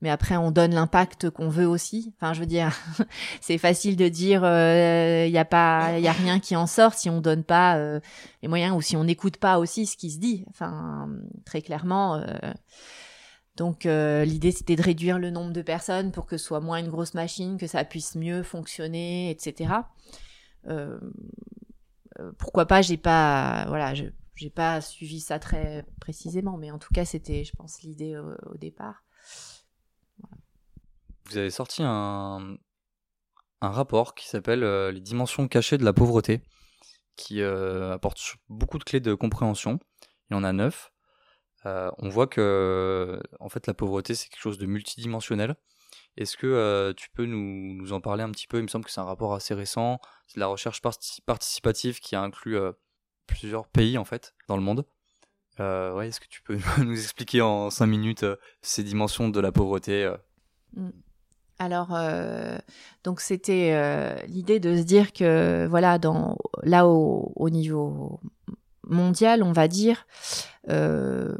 Mais 0.00 0.10
après, 0.10 0.36
on 0.36 0.52
donne 0.52 0.74
l'impact 0.74 1.30
qu'on 1.30 1.48
veut 1.48 1.66
aussi. 1.66 2.12
Enfin, 2.16 2.32
je 2.32 2.40
veux 2.40 2.46
dire, 2.46 2.72
c'est 3.40 3.58
facile 3.58 3.96
de 3.96 4.08
dire 4.08 4.42
il 4.42 4.46
euh, 4.46 5.26
y 5.26 5.38
a 5.38 5.44
pas, 5.44 5.98
il 5.98 6.04
y 6.04 6.08
a 6.08 6.12
rien 6.12 6.38
qui 6.38 6.54
en 6.54 6.66
sort 6.66 6.94
si 6.94 7.10
on 7.10 7.20
donne 7.20 7.42
pas 7.42 7.76
euh, 7.76 7.98
les 8.42 8.48
moyens 8.48 8.76
ou 8.76 8.80
si 8.80 8.96
on 8.96 9.04
n'écoute 9.04 9.38
pas 9.38 9.58
aussi 9.58 9.86
ce 9.86 9.96
qui 9.96 10.10
se 10.10 10.18
dit. 10.18 10.44
Enfin, 10.50 11.08
très 11.44 11.62
clairement. 11.62 12.16
Euh, 12.16 12.52
donc 13.58 13.86
euh, 13.86 14.24
l'idée 14.24 14.52
c'était 14.52 14.76
de 14.76 14.82
réduire 14.82 15.18
le 15.18 15.30
nombre 15.30 15.52
de 15.52 15.62
personnes 15.62 16.12
pour 16.12 16.26
que 16.26 16.38
ce 16.38 16.46
soit 16.46 16.60
moins 16.60 16.78
une 16.78 16.88
grosse 16.88 17.14
machine, 17.14 17.58
que 17.58 17.66
ça 17.66 17.84
puisse 17.84 18.14
mieux 18.14 18.44
fonctionner, 18.44 19.30
etc. 19.30 19.74
Euh, 20.68 20.98
euh, 22.20 22.30
pourquoi 22.38 22.66
pas 22.66 22.82
J'ai 22.82 22.96
pas, 22.96 23.66
pas 24.54 24.80
suivi 24.80 25.18
ça 25.18 25.40
très 25.40 25.84
précisément, 26.00 26.56
mais 26.56 26.70
en 26.70 26.78
tout 26.78 26.94
cas 26.94 27.04
c'était, 27.04 27.42
je 27.42 27.50
pense, 27.56 27.82
l'idée 27.82 28.16
au, 28.16 28.56
départ. 28.56 29.02
Vous 31.26 31.36
avez 31.36 31.50
sorti 31.50 31.82
un, 31.84 32.56
un 33.60 33.70
rapport 33.70 34.14
qui 34.14 34.28
s'appelle 34.28 34.60
Les 34.90 35.00
dimensions 35.00 35.48
cachées 35.48 35.78
de 35.78 35.84
la 35.84 35.92
pauvreté, 35.92 36.42
qui 37.16 37.42
apporte 37.42 38.20
beaucoup 38.48 38.78
de 38.78 38.84
clés 38.84 39.00
de 39.00 39.14
compréhension. 39.14 39.80
Il 40.30 40.34
y 40.34 40.36
en 40.36 40.44
a 40.44 40.52
neuf. 40.52 40.92
Euh, 41.66 41.90
on 41.98 42.08
voit 42.08 42.26
que 42.26 43.20
en 43.40 43.48
fait 43.48 43.66
la 43.66 43.74
pauvreté 43.74 44.14
c'est 44.14 44.28
quelque 44.28 44.40
chose 44.40 44.58
de 44.58 44.66
multidimensionnel. 44.66 45.56
Est-ce 46.16 46.36
que 46.36 46.46
euh, 46.46 46.92
tu 46.94 47.10
peux 47.10 47.26
nous, 47.26 47.92
en 47.92 48.00
parler 48.00 48.24
un 48.24 48.30
petit 48.30 48.48
peu? 48.48 48.58
Il 48.58 48.64
me 48.64 48.68
semble 48.68 48.84
que 48.84 48.90
c'est 48.90 49.00
un 49.00 49.04
rapport 49.04 49.34
assez 49.34 49.54
récent. 49.54 50.00
C'est 50.26 50.36
de 50.36 50.40
la 50.40 50.48
recherche 50.48 50.82
participative 51.26 52.00
qui 52.00 52.16
a 52.16 52.20
inclus 52.22 52.56
euh, 52.56 52.72
plusieurs 53.28 53.68
pays 53.68 53.98
en 53.98 54.04
fait 54.04 54.34
dans 54.48 54.56
le 54.56 54.62
monde. 54.62 54.84
Euh, 55.60 55.94
ouais, 55.94 56.08
Est-ce 56.08 56.20
que 56.20 56.28
tu 56.28 56.42
peux 56.42 56.58
nous 56.82 57.00
expliquer 57.00 57.40
en 57.40 57.70
cinq 57.70 57.86
minutes 57.86 58.24
euh, 58.24 58.36
ces 58.62 58.82
dimensions 58.82 59.28
de 59.28 59.40
la 59.40 59.52
pauvreté 59.52 60.04
euh? 60.04 60.16
mmh. 60.76 60.90
Alors, 61.60 61.92
euh, 61.92 62.56
donc 63.02 63.20
c'était 63.20 64.24
l'idée 64.28 64.60
de 64.60 64.76
se 64.76 64.82
dire 64.82 65.12
que 65.12 65.66
voilà, 65.66 65.98
dans 65.98 66.36
là 66.62 66.86
au, 66.86 67.32
au 67.34 67.50
niveau 67.50 68.20
mondiale, 68.88 69.42
on 69.42 69.52
va 69.52 69.68
dire, 69.68 70.06
euh, 70.70 71.36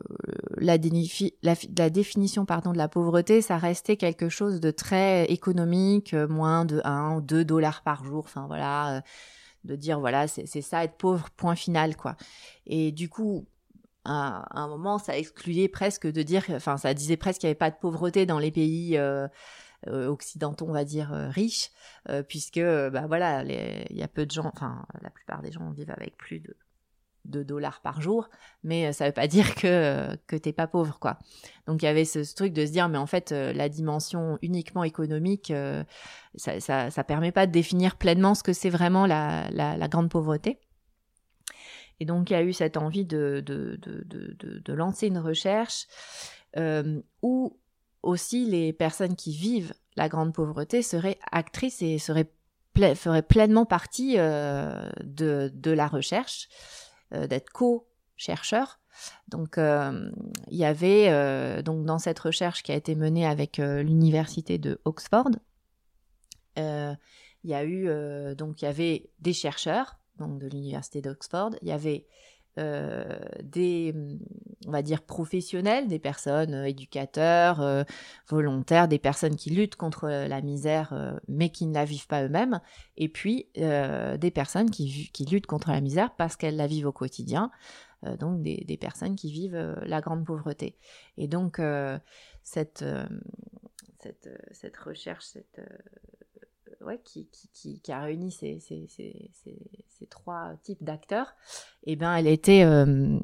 la, 0.57 0.79
définition 0.79 2.47
pardon, 2.47 2.73
de 2.73 2.79
la 2.79 2.89
pauvreté, 2.89 3.43
ça 3.43 3.59
restait 3.59 3.97
quelque 3.97 4.29
chose 4.29 4.61
de 4.61 4.71
très 4.71 5.27
économique, 5.27 6.15
euh, 6.15 6.27
moins 6.29 6.65
de 6.65 6.81
1 6.85 7.17
ou 7.17 7.21
2 7.21 7.45
dollars 7.45 7.83
par 7.83 8.05
jour, 8.05 8.25
enfin 8.25 8.47
voilà, 8.47 8.97
euh, 8.97 9.01
de 9.65 9.77
dire 9.77 10.01
voilà, 10.01 10.29
c'est 10.29 10.63
ça 10.63 10.85
être 10.85 10.97
pauvre, 10.97 11.29
point 11.31 11.57
final, 11.57 11.97
quoi. 11.97 12.17
Et 12.67 12.93
du 12.93 13.09
coup, 13.09 13.47
à, 14.05 14.47
un 14.59 14.69
moment, 14.69 14.99
ça 14.99 15.19
excluait 15.19 15.69
presque 15.69 16.07
de 16.07 16.23
dire, 16.23 16.45
enfin, 16.53 16.79
ça 16.79 16.95
disait 16.95 17.17
presque 17.17 17.41
qu'il 17.41 17.49
n'y 17.49 17.51
avait 17.51 17.59
pas 17.59 17.71
de 17.71 17.77
pauvreté 17.77 18.27
dans 18.27 18.39
les 18.39 18.51
pays. 18.51 18.99
Occidentaux, 19.87 20.67
on 20.69 20.73
va 20.73 20.85
dire 20.85 21.11
riches, 21.31 21.71
puisque 22.29 22.59
bah 22.59 23.07
voilà, 23.07 23.45
il 23.45 23.97
y 23.97 24.03
a 24.03 24.09
peu 24.09 24.27
de 24.27 24.31
gens, 24.33 24.51
enfin 24.53 24.85
la 25.03 25.11
plupart 25.11 25.41
des 25.41 25.53
gens 25.53 25.71
vivent 25.71 25.93
avec 25.93 26.17
plus 26.17 26.41
de 26.41 26.57
de 27.29 27.43
dollars 27.43 27.81
par 27.81 28.01
jour, 28.01 28.29
mais 28.63 28.87
euh, 28.87 28.93
ça 28.93 29.07
veut 29.07 29.13
pas 29.13 29.27
dire 29.27 29.55
que 29.55 29.67
euh, 29.67 30.17
que 30.27 30.37
t'es 30.37 30.53
pas 30.53 30.67
pauvre 30.67 30.99
quoi. 30.99 31.19
Donc 31.67 31.83
il 31.83 31.85
y 31.85 31.89
avait 31.89 32.05
ce, 32.05 32.35
truc 32.35 32.53
de 32.53 32.67
se 32.67 32.73
dire 32.73 32.89
mais 32.89 32.99
en 32.99 33.07
fait 33.07 33.33
euh, 33.33 33.53
la 33.53 33.69
dimension 33.69 34.39
uniquement 34.43 34.85
économique 34.85 35.53
ça, 36.35 36.61
ça, 36.61 36.91
ça 36.91 37.05
permet 37.05 37.33
pas 37.33 37.47
de 37.47 37.53
définir 37.53 37.97
pleinement 37.97 38.35
ce 38.35 38.43
que 38.43 38.53
c'est 38.53 38.71
vraiment 38.71 39.07
la, 39.07 39.89
grande 39.89 40.11
pauvreté. 40.11 40.59
Et 42.01 42.05
donc 42.05 42.31
il 42.31 42.33
y 42.33 42.37
a 42.37 42.43
eu 42.43 42.53
cette 42.53 42.77
envie 42.77 43.05
de 43.05 43.45
lancer 44.69 45.09
une 45.09 45.19
recherche 45.19 45.87
où 47.23 47.57
aussi 48.03 48.47
les 48.47 48.73
personnes 48.73 49.17
qui 49.17 49.33
vivent 49.33 49.75
la 49.97 50.09
grande 50.09 50.33
pauvreté 50.33 50.83
seraient 50.83 51.19
actrices 51.31 51.83
et 51.83 51.99
seraient 51.99 52.31
feraient 52.95 53.23
pleinement 53.23 53.67
partie 53.67 54.17
de, 54.17 55.51
la 55.65 55.87
recherche 55.89 56.49
d'être 57.13 57.51
co-chercheur. 57.51 58.81
Donc 59.29 59.59
euh, 59.59 60.11
il 60.49 60.57
y 60.57 60.65
avait 60.65 61.09
euh, 61.09 61.63
donc 61.63 61.85
dans 61.85 61.99
cette 61.99 62.19
recherche 62.19 62.63
qui 62.63 62.73
a 62.73 62.75
été 62.75 62.95
menée 62.95 63.27
avec 63.27 63.59
l'université 63.59 64.59
de 64.59 64.81
Oxford, 64.85 65.31
il 66.57 67.51
y 67.51 67.55
a 67.55 67.65
eu 67.65 67.89
donc 68.35 68.63
il 68.63 68.65
y 68.65 68.69
avait 68.69 69.11
des 69.21 69.33
chercheurs 69.33 69.99
donc 70.19 70.39
de 70.41 70.49
l'université 70.49 71.01
d'Oxford, 71.01 71.51
il 71.63 71.69
y 71.69 71.73
avait 71.73 72.07
euh, 72.59 73.19
des, 73.43 73.95
on 74.67 74.71
va 74.73 74.83
dire, 74.83 75.03
professionnels, 75.03 75.87
des 75.87 76.01
personnes 76.01 76.55
euh, 76.55 76.65
éducateurs, 76.65 77.61
euh, 77.61 77.85
volontaires, 78.29 78.89
des 78.89 78.99
personnes 78.99 79.37
qui 79.37 79.51
luttent 79.51 79.77
contre 79.77 80.09
la 80.09 80.41
misère 80.41 81.19
mais 81.29 81.51
qui 81.51 81.67
ne 81.67 81.75
la 81.75 81.85
vivent 81.85 82.09
pas 82.09 82.25
eux-mêmes, 82.25 82.61
et 82.97 83.09
puis 83.09 83.49
des 83.55 84.31
personnes 84.33 84.71
qui, 84.71 85.11
qui, 85.13 85.25
luttent 85.25 85.47
contre 85.47 85.71
la 85.71 85.81
misère 85.81 86.15
parce 86.17 86.37
qu'elles 86.37 86.57
la 86.57 86.67
vivent 86.67 86.87
au 86.87 86.93
quotidien, 86.93 87.51
donc 88.19 88.43
des, 88.43 88.65
des, 88.67 88.77
personnes 88.77 89.17
qui 89.17 89.31
vivent 89.31 89.77
la 89.85 90.01
grande 90.01 90.25
pauvreté. 90.25 90.77
Et 91.17 91.29
donc 91.29 91.61
cette, 92.43 92.85
cette, 94.01 94.29
cette 94.53 94.77
recherche, 94.77 95.25
cette 95.25 95.61
qui, 96.97 97.81
a 97.89 98.01
réuni 98.01 98.31
ces, 98.31 98.59
trois 100.11 100.55
types 100.63 100.83
d'acteurs, 100.83 101.35
eh 101.85 101.97
ben 101.97 102.15
elle 102.15 102.27
était, 102.27 102.65
euh, 102.65 103.19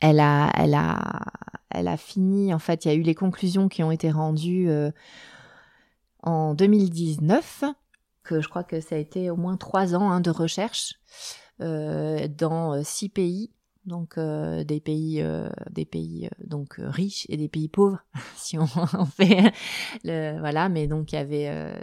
elle 0.00 0.20
a 0.20 1.96
fini. 1.96 2.52
En 2.52 2.58
fait, 2.58 2.84
il 2.84 2.88
y 2.88 2.90
a 2.90 2.94
eu 2.94 3.02
les 3.02 3.14
conclusions 3.14 3.68
qui 3.68 3.82
ont 3.82 3.90
été 3.90 4.10
rendues 4.10 4.68
euh, 4.68 4.90
en 6.22 6.54
2019, 6.54 7.64
que 8.22 8.40
je 8.40 8.48
crois 8.48 8.64
que 8.64 8.80
ça 8.80 8.96
a 8.96 8.98
été 8.98 9.30
au 9.30 9.36
moins 9.36 9.56
trois 9.56 9.94
ans 9.94 10.10
hein, 10.10 10.20
de 10.20 10.30
recherche 10.30 10.94
euh, 11.60 12.28
dans 12.28 12.82
six 12.84 13.08
pays 13.08 13.50
donc 13.88 14.16
euh, 14.18 14.62
des 14.62 14.80
pays 14.80 15.20
euh, 15.20 15.48
des 15.70 15.84
pays 15.84 16.26
euh, 16.26 16.44
donc 16.46 16.76
riches 16.78 17.26
et 17.28 17.36
des 17.36 17.48
pays 17.48 17.68
pauvres 17.68 18.04
si 18.36 18.58
on, 18.58 18.66
on 18.94 19.04
fait 19.06 19.52
le, 20.04 20.38
voilà 20.38 20.68
mais 20.68 20.86
donc 20.86 21.12
il 21.12 21.16
y 21.16 21.18
avait 21.18 21.74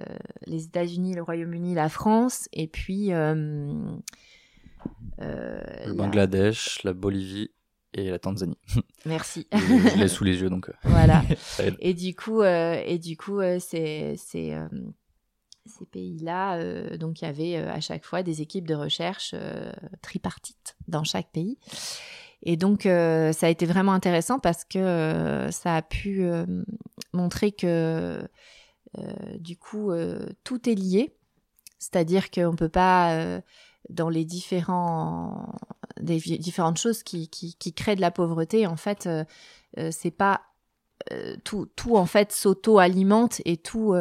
les 0.46 0.64
États-Unis 0.66 1.16
le 1.16 1.24
Royaume-Uni 1.24 1.74
la 1.74 1.90
France 1.90 2.48
et 2.54 2.68
puis 2.68 3.10
le 3.10 3.98
Bangladesh, 5.94 6.84
la 6.84 6.94
Bolivie 6.94 7.52
et 7.94 8.10
la 8.10 8.20
Tanzanie. 8.20 8.58
Merci. 9.06 9.48
je 9.52 9.98
l'ai 9.98 10.08
sous 10.10 10.24
les 10.24 10.42
yeux 10.42 10.50
donc. 10.50 10.70
Voilà. 10.84 11.24
et 11.80 11.94
du 11.94 12.14
coup, 12.14 12.44
et 12.44 13.00
du 13.00 13.18
coup, 13.18 13.40
c'est 13.60 14.16
c'est 14.18 14.54
ces 15.66 15.86
pays-là, 15.86 16.98
donc 16.98 17.22
il 17.22 17.26
y 17.26 17.28
avait 17.28 17.56
à 17.56 17.80
chaque 17.80 18.06
fois 18.06 18.24
des 18.24 18.42
équipes 18.42 18.68
de 18.68 18.76
recherche 18.76 19.34
tripartites 20.02 20.76
dans 20.88 21.04
chaque 21.04 21.32
pays. 21.32 21.58
Et 22.44 22.58
donc, 22.58 22.84
ça 22.84 23.48
a 23.48 23.50
été 23.50 23.66
vraiment 23.66 23.94
intéressant 23.94 24.40
parce 24.40 24.64
que 24.64 25.48
ça 25.52 25.76
a 25.78 25.82
pu 25.82 26.30
montrer 27.14 27.52
que, 27.52 28.22
du 29.40 29.58
coup, 29.58 29.92
tout 30.44 30.70
est 30.70 30.76
lié. 30.76 31.16
C'est-à-dire 31.80 32.30
qu'on 32.30 32.52
ne 32.52 32.56
peut 32.56 32.70
pas, 32.70 33.42
dans 33.90 34.10
les 34.10 34.26
différents, 34.26 35.56
des 36.00 36.20
différentes 36.20 36.78
choses 36.78 37.02
qui, 37.02 37.30
qui, 37.30 37.56
qui, 37.56 37.74
créent 37.74 37.96
de 37.96 38.02
la 38.02 38.12
pauvreté, 38.12 38.68
en 38.68 38.78
fait, 38.78 39.10
c'est 39.90 40.12
pas 40.12 40.42
tout, 41.44 41.68
tout, 41.76 41.98
en 41.98 42.06
fait, 42.06 42.32
s'auto-alimente 42.32 43.42
et 43.46 43.58
tout 43.58 43.96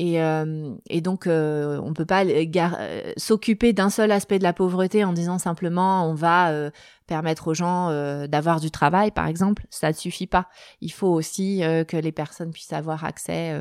et, 0.00 0.22
euh, 0.22 0.76
et 0.88 1.00
donc, 1.00 1.26
euh, 1.26 1.80
on 1.82 1.92
peut 1.92 2.06
pas 2.06 2.24
euh, 2.24 3.12
s'occuper 3.16 3.72
d'un 3.72 3.90
seul 3.90 4.12
aspect 4.12 4.38
de 4.38 4.44
la 4.44 4.52
pauvreté 4.52 5.02
en 5.02 5.12
disant 5.12 5.38
simplement 5.38 6.08
on 6.08 6.14
va 6.14 6.70
permettre 7.08 7.48
aux 7.48 7.54
gens 7.54 7.90
d'avoir 8.28 8.60
du 8.60 8.70
travail, 8.70 9.10
par 9.10 9.26
exemple. 9.26 9.66
Ça 9.70 9.88
ne 9.88 9.94
suffit 9.94 10.28
pas. 10.28 10.48
Il 10.80 10.92
faut 10.92 11.08
aussi 11.08 11.62
que 11.88 11.96
les 11.96 12.12
personnes 12.12 12.52
puissent 12.52 12.72
avoir 12.72 13.04
accès, 13.04 13.58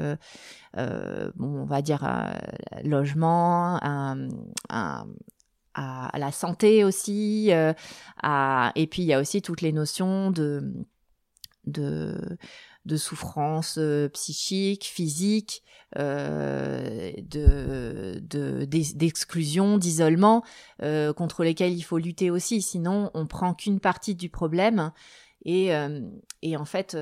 on 0.78 1.66
va 1.66 1.82
dire, 1.82 2.04
à 2.04 2.34
logement, 2.84 3.80
à, 3.82 5.06
la 6.14 6.32
santé 6.32 6.84
aussi. 6.84 7.50
et 7.50 8.88
puis, 8.92 9.02
il 9.02 9.06
y 9.06 9.14
a 9.14 9.20
aussi 9.20 9.42
toutes 9.42 9.62
les 9.62 9.72
notions 9.72 10.30
de 10.30 10.62
de 12.88 12.98
souffrance 12.98 13.78
euh, 13.78 14.10
psychique, 14.10 14.86
physique, 14.86 15.62
euh, 15.98 17.12
de, 17.22 18.66
d'exclusion, 18.66 19.78
d'isolement, 19.78 20.44
euh, 20.82 21.14
contre 21.14 21.44
lesquels 21.44 21.74
il 21.74 21.82
faut 21.82 21.98
lutter 21.98 22.32
aussi. 22.32 22.62
Sinon, 22.62 23.12
on 23.14 23.28
prend 23.28 23.54
qu'une 23.54 23.80
partie 23.80 24.16
du 24.16 24.30
problème 24.30 24.92
et, 25.46 25.70
et 26.42 26.58
en 26.58 26.66
fait, 26.66 26.98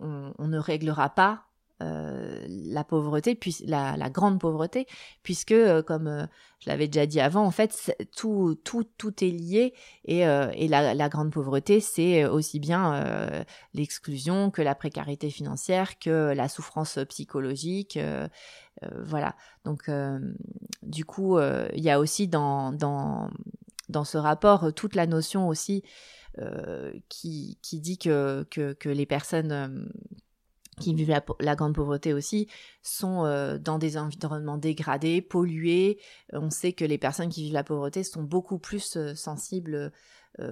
on, 0.00 0.32
on, 0.38 0.48
ne 0.48 0.58
réglera 0.58 1.10
pas 1.10 1.45
euh, 1.82 2.42
la 2.48 2.84
pauvreté, 2.84 3.34
puis 3.34 3.54
la, 3.66 4.08
grande 4.08 4.40
pauvreté, 4.40 4.86
puisque, 5.22 5.52
euh, 5.52 5.82
comme 5.82 6.06
euh, 6.06 6.24
je 6.58 6.70
l'avais 6.70 6.88
déjà 6.88 7.04
dit 7.04 7.20
avant, 7.20 7.44
en 7.44 7.50
fait, 7.50 7.94
tout, 8.16 8.58
tout, 8.64 8.84
tout 8.96 9.22
est 9.22 9.28
lié, 9.28 9.74
et, 10.06 10.20
et 10.20 10.68
la, 10.68 10.94
la, 10.94 11.08
grande 11.10 11.30
pauvreté, 11.30 11.80
c'est 11.80 12.24
aussi 12.24 12.60
bien 12.60 13.44
l'exclusion 13.74 14.50
que 14.50 14.62
la 14.62 14.74
précarité 14.74 15.28
financière, 15.28 15.98
que 15.98 16.32
la 16.34 16.48
souffrance 16.48 16.98
psychologique, 17.10 17.98
voilà. 19.04 19.36
Donc, 19.66 19.90
du 20.82 21.04
coup, 21.04 21.38
il 21.38 21.84
y 21.84 21.90
a 21.90 22.00
aussi 22.00 22.26
dans, 22.26 22.72
dans, 22.72 23.28
dans 23.90 24.04
ce 24.04 24.16
rapport 24.16 24.72
toute 24.72 24.94
la 24.94 25.06
notion 25.06 25.46
aussi 25.46 25.82
qui, 27.10 27.58
qui 27.60 27.80
dit 27.80 27.98
que, 27.98 28.46
que, 28.50 28.72
que 28.72 28.88
les 28.88 29.06
personnes 29.06 29.90
qui 30.80 30.94
vivent 30.94 31.20
la, 31.40 31.56
grande 31.56 31.74
pauvreté 31.74 32.12
aussi, 32.12 32.48
sont 32.82 33.24
euh, 33.24 33.58
dans 33.58 33.78
des 33.78 33.96
environnements 33.96 34.58
dégradés, 34.58 35.22
pollués. 35.22 35.98
Euh, 36.34 36.40
on 36.40 36.50
sait 36.50 36.72
que 36.72 36.84
les 36.84 36.98
personnes 36.98 37.30
qui 37.30 37.44
vivent 37.44 37.54
la 37.54 37.64
pauvreté 37.64 38.04
sont 38.04 38.22
beaucoup 38.22 38.58
plus 38.58 38.96
euh, 38.96 39.14
sensibles 39.14 39.92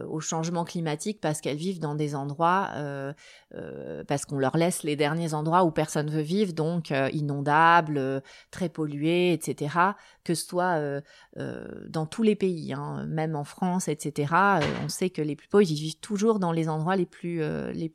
au 0.08 0.18
changement 0.18 0.64
climatique 0.64 1.20
parce 1.20 1.42
qu'elles 1.42 1.58
vivent 1.58 1.78
dans 1.78 1.94
des 1.94 2.14
endroits, 2.14 2.70
parce 4.08 4.24
qu'on 4.24 4.38
leur 4.38 4.56
laisse 4.56 4.82
les 4.82 4.96
derniers 4.96 5.34
endroits 5.34 5.62
où 5.64 5.70
personne 5.70 6.08
veut 6.08 6.22
vivre, 6.22 6.54
donc 6.54 6.90
inondables, 7.12 8.22
très 8.50 8.70
pollués, 8.70 9.34
etc. 9.34 9.76
Que 10.24 10.34
ce 10.34 10.46
soit 10.46 11.02
dans 11.36 12.06
tous 12.06 12.22
les 12.22 12.34
pays, 12.34 12.72
hein, 12.72 13.04
même 13.04 13.36
en 13.36 13.44
France, 13.44 13.88
etc. 13.88 14.32
on 14.82 14.88
sait 14.88 15.10
que 15.10 15.20
les 15.20 15.36
plus 15.36 15.48
pauvres, 15.48 15.70
ils 15.70 15.74
vivent 15.74 16.00
toujours 16.00 16.38
dans 16.38 16.52
les 16.52 16.70
endroits 16.70 16.96
les 16.96 17.04
plus 17.04 17.42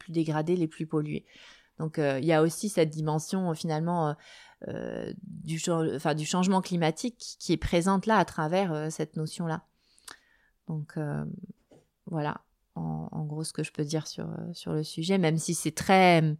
dégradés, 0.10 0.58
les 0.58 0.68
plus 0.68 0.86
pollués. 0.86 1.26
Donc 1.80 1.98
euh, 1.98 2.20
il 2.20 2.26
y 2.26 2.34
a 2.34 2.42
aussi 2.42 2.70
cette 2.70 2.90
dimension 2.90 3.52
euh, 3.52 3.54
finalement 3.54 4.16
euh, 4.68 5.12
du, 5.22 5.58
changement 5.58 6.62
climatique 6.62 7.38
qui 7.40 7.54
est 7.54 7.58
présente 7.58 8.06
là 8.06 8.18
à 8.18 8.26
travers 8.26 8.92
cette 8.92 9.16
notion-là. 9.16 9.64
Donc 10.68 11.00
voilà, 12.06 12.42
en, 12.76 13.24
gros 13.26 13.44
ce 13.44 13.54
que 13.54 13.64
je 13.64 13.72
peux 13.72 13.86
dire 13.86 14.06
sur, 14.06 14.28
le 14.68 14.84
sujet, 14.84 15.18
même 15.18 15.38
si 15.38 15.56
c'est 15.56 15.72
très 15.72 16.36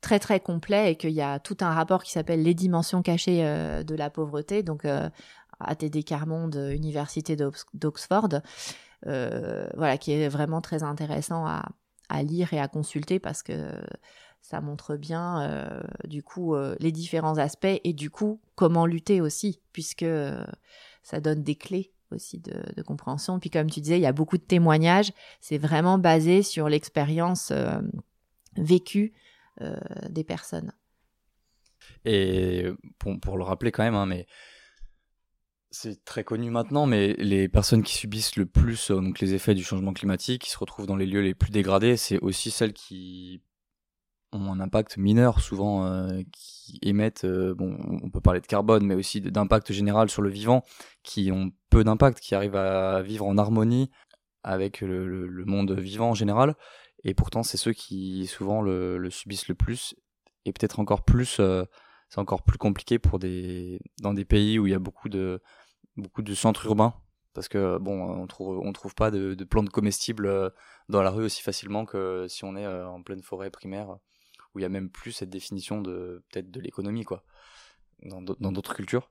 très 0.00 0.18
très 0.18 0.40
complet 0.40 0.92
et 0.92 0.96
qu'il 0.96 1.12
y 1.12 1.22
a 1.22 1.38
tout 1.38 1.56
un 1.60 1.72
rapport 1.72 2.02
qui 2.02 2.10
s'appelle 2.10 2.42
les 2.42 2.54
dimensions 2.54 3.02
cachées 3.02 3.42
de 3.42 3.94
la 3.94 4.10
pauvreté, 4.10 4.62
donc 4.64 4.84
ATD 5.60 6.04
Carmonde, 6.04 6.56
Université 6.74 7.36
d'Oxford, 7.72 8.40
voilà, 9.04 9.96
qui 9.98 10.12
est 10.12 10.28
vraiment 10.28 10.60
très 10.60 10.82
intéressant 10.82 11.46
à, 11.46 12.22
lire 12.22 12.52
et 12.52 12.58
à 12.58 12.66
consulter 12.66 13.20
parce 13.20 13.44
que 13.44 13.72
ça 14.42 14.60
montre 14.60 14.96
bien 14.96 15.42
euh, 15.42 15.80
du 16.04 16.22
coup 16.22 16.54
euh, 16.54 16.74
les 16.80 16.92
différents 16.92 17.38
aspects 17.38 17.80
et 17.84 17.92
du 17.92 18.10
coup 18.10 18.40
comment 18.54 18.86
lutter 18.86 19.20
aussi 19.20 19.60
puisque 19.72 20.02
euh, 20.02 20.44
ça 21.02 21.20
donne 21.20 21.42
des 21.42 21.54
clés 21.54 21.92
aussi 22.10 22.40
de, 22.40 22.82
compréhension. 22.82 23.38
Puis 23.38 23.50
comme 23.50 23.70
tu 23.70 23.80
disais, 23.80 23.96
il 23.96 24.02
y 24.02 24.06
a 24.06 24.12
beaucoup 24.12 24.36
de 24.36 24.42
témoignages. 24.42 25.12
C'est 25.40 25.58
vraiment 25.58 25.96
basé 25.96 26.42
sur 26.42 26.68
l'expérience 26.68 27.52
vécue 28.56 29.12
des 30.08 30.24
personnes. 30.24 30.72
Et 32.04 32.66
pour 32.98 33.38
le 33.38 33.44
rappeler 33.44 33.70
quand 33.70 33.84
même, 33.84 33.94
hein, 33.94 34.06
mais 34.06 34.26
c'est 35.70 36.04
très 36.04 36.24
connu 36.24 36.50
maintenant, 36.50 36.86
mais 36.86 37.12
les 37.12 37.48
personnes 37.48 37.84
qui 37.84 37.94
subissent 37.94 38.34
le 38.34 38.46
plus 38.46 38.90
donc 38.90 39.20
les 39.20 39.34
effets 39.34 39.54
du 39.54 39.62
changement 39.62 39.92
climatique, 39.92 40.42
qui 40.42 40.50
se 40.50 40.58
retrouvent 40.58 40.86
dans 40.86 40.96
les 40.96 41.06
lieux 41.06 41.22
les 41.22 41.34
plus 41.34 41.52
dégradés, 41.52 41.96
c'est 41.96 42.18
aussi 42.18 42.50
celles 42.50 42.72
qui 42.72 43.40
ont 44.32 44.52
un 44.52 44.60
impact 44.60 44.96
mineur 44.96 45.40
souvent 45.40 45.84
euh, 45.84 46.22
qui 46.32 46.78
émettent 46.82 47.24
euh, 47.24 47.54
bon 47.54 47.76
on 48.02 48.10
peut 48.10 48.20
parler 48.20 48.40
de 48.40 48.46
carbone 48.46 48.86
mais 48.86 48.94
aussi 48.94 49.20
d'impact 49.20 49.72
général 49.72 50.08
sur 50.08 50.22
le 50.22 50.30
vivant 50.30 50.62
qui 51.02 51.32
ont 51.32 51.50
peu 51.70 51.84
d'impact 51.84 52.20
qui 52.20 52.34
arrivent 52.34 52.56
à 52.56 53.02
vivre 53.02 53.26
en 53.26 53.38
harmonie 53.38 53.90
avec 54.42 54.80
le, 54.80 55.44
monde 55.46 55.72
vivant 55.72 56.10
en 56.10 56.14
général. 56.14 56.56
Et 57.04 57.14
pourtant 57.14 57.42
c'est 57.42 57.56
ceux 57.56 57.72
qui 57.72 58.26
souvent 58.26 58.62
le, 58.62 59.10
subissent 59.10 59.48
le 59.48 59.54
plus. 59.54 59.94
Et 60.46 60.52
peut-être 60.52 60.80
encore 60.80 61.04
plus 61.04 61.38
euh, 61.40 61.64
c'est 62.08 62.20
encore 62.20 62.42
plus 62.42 62.58
compliqué 62.58 62.98
pour 62.98 63.18
des 63.18 63.80
dans 64.02 64.14
des 64.14 64.24
pays 64.24 64.58
où 64.58 64.66
il 64.66 64.70
y 64.70 64.74
a 64.74 64.78
beaucoup 64.78 65.08
de 65.08 65.42
beaucoup 65.96 66.22
de 66.22 66.34
centres 66.34 66.66
urbains. 66.66 66.94
Parce 67.34 67.48
que 67.48 67.78
bon 67.78 68.02
on 68.02 68.26
trouve 68.26 68.60
on 68.64 68.72
trouve 68.72 68.94
pas 68.94 69.10
de, 69.10 69.34
de 69.34 69.44
plantes 69.44 69.70
comestibles 69.70 70.52
dans 70.88 71.02
la 71.02 71.10
rue 71.10 71.24
aussi 71.24 71.42
facilement 71.42 71.84
que 71.84 72.26
si 72.28 72.44
on 72.44 72.56
est 72.56 72.66
en 72.66 73.02
pleine 73.02 73.22
forêt 73.22 73.50
primaire 73.50 73.98
où 74.54 74.58
il 74.58 74.62
y 74.62 74.66
a 74.66 74.68
même 74.70 74.90
plus 74.90 75.12
cette 75.12 75.30
définition 75.30 75.80
de 75.80 76.24
peut-être 76.30 76.50
de 76.50 76.60
l'économie 76.60 77.04
quoi 77.04 77.24
dans 78.02 78.22
d'autres 78.52 78.74
cultures. 78.74 79.10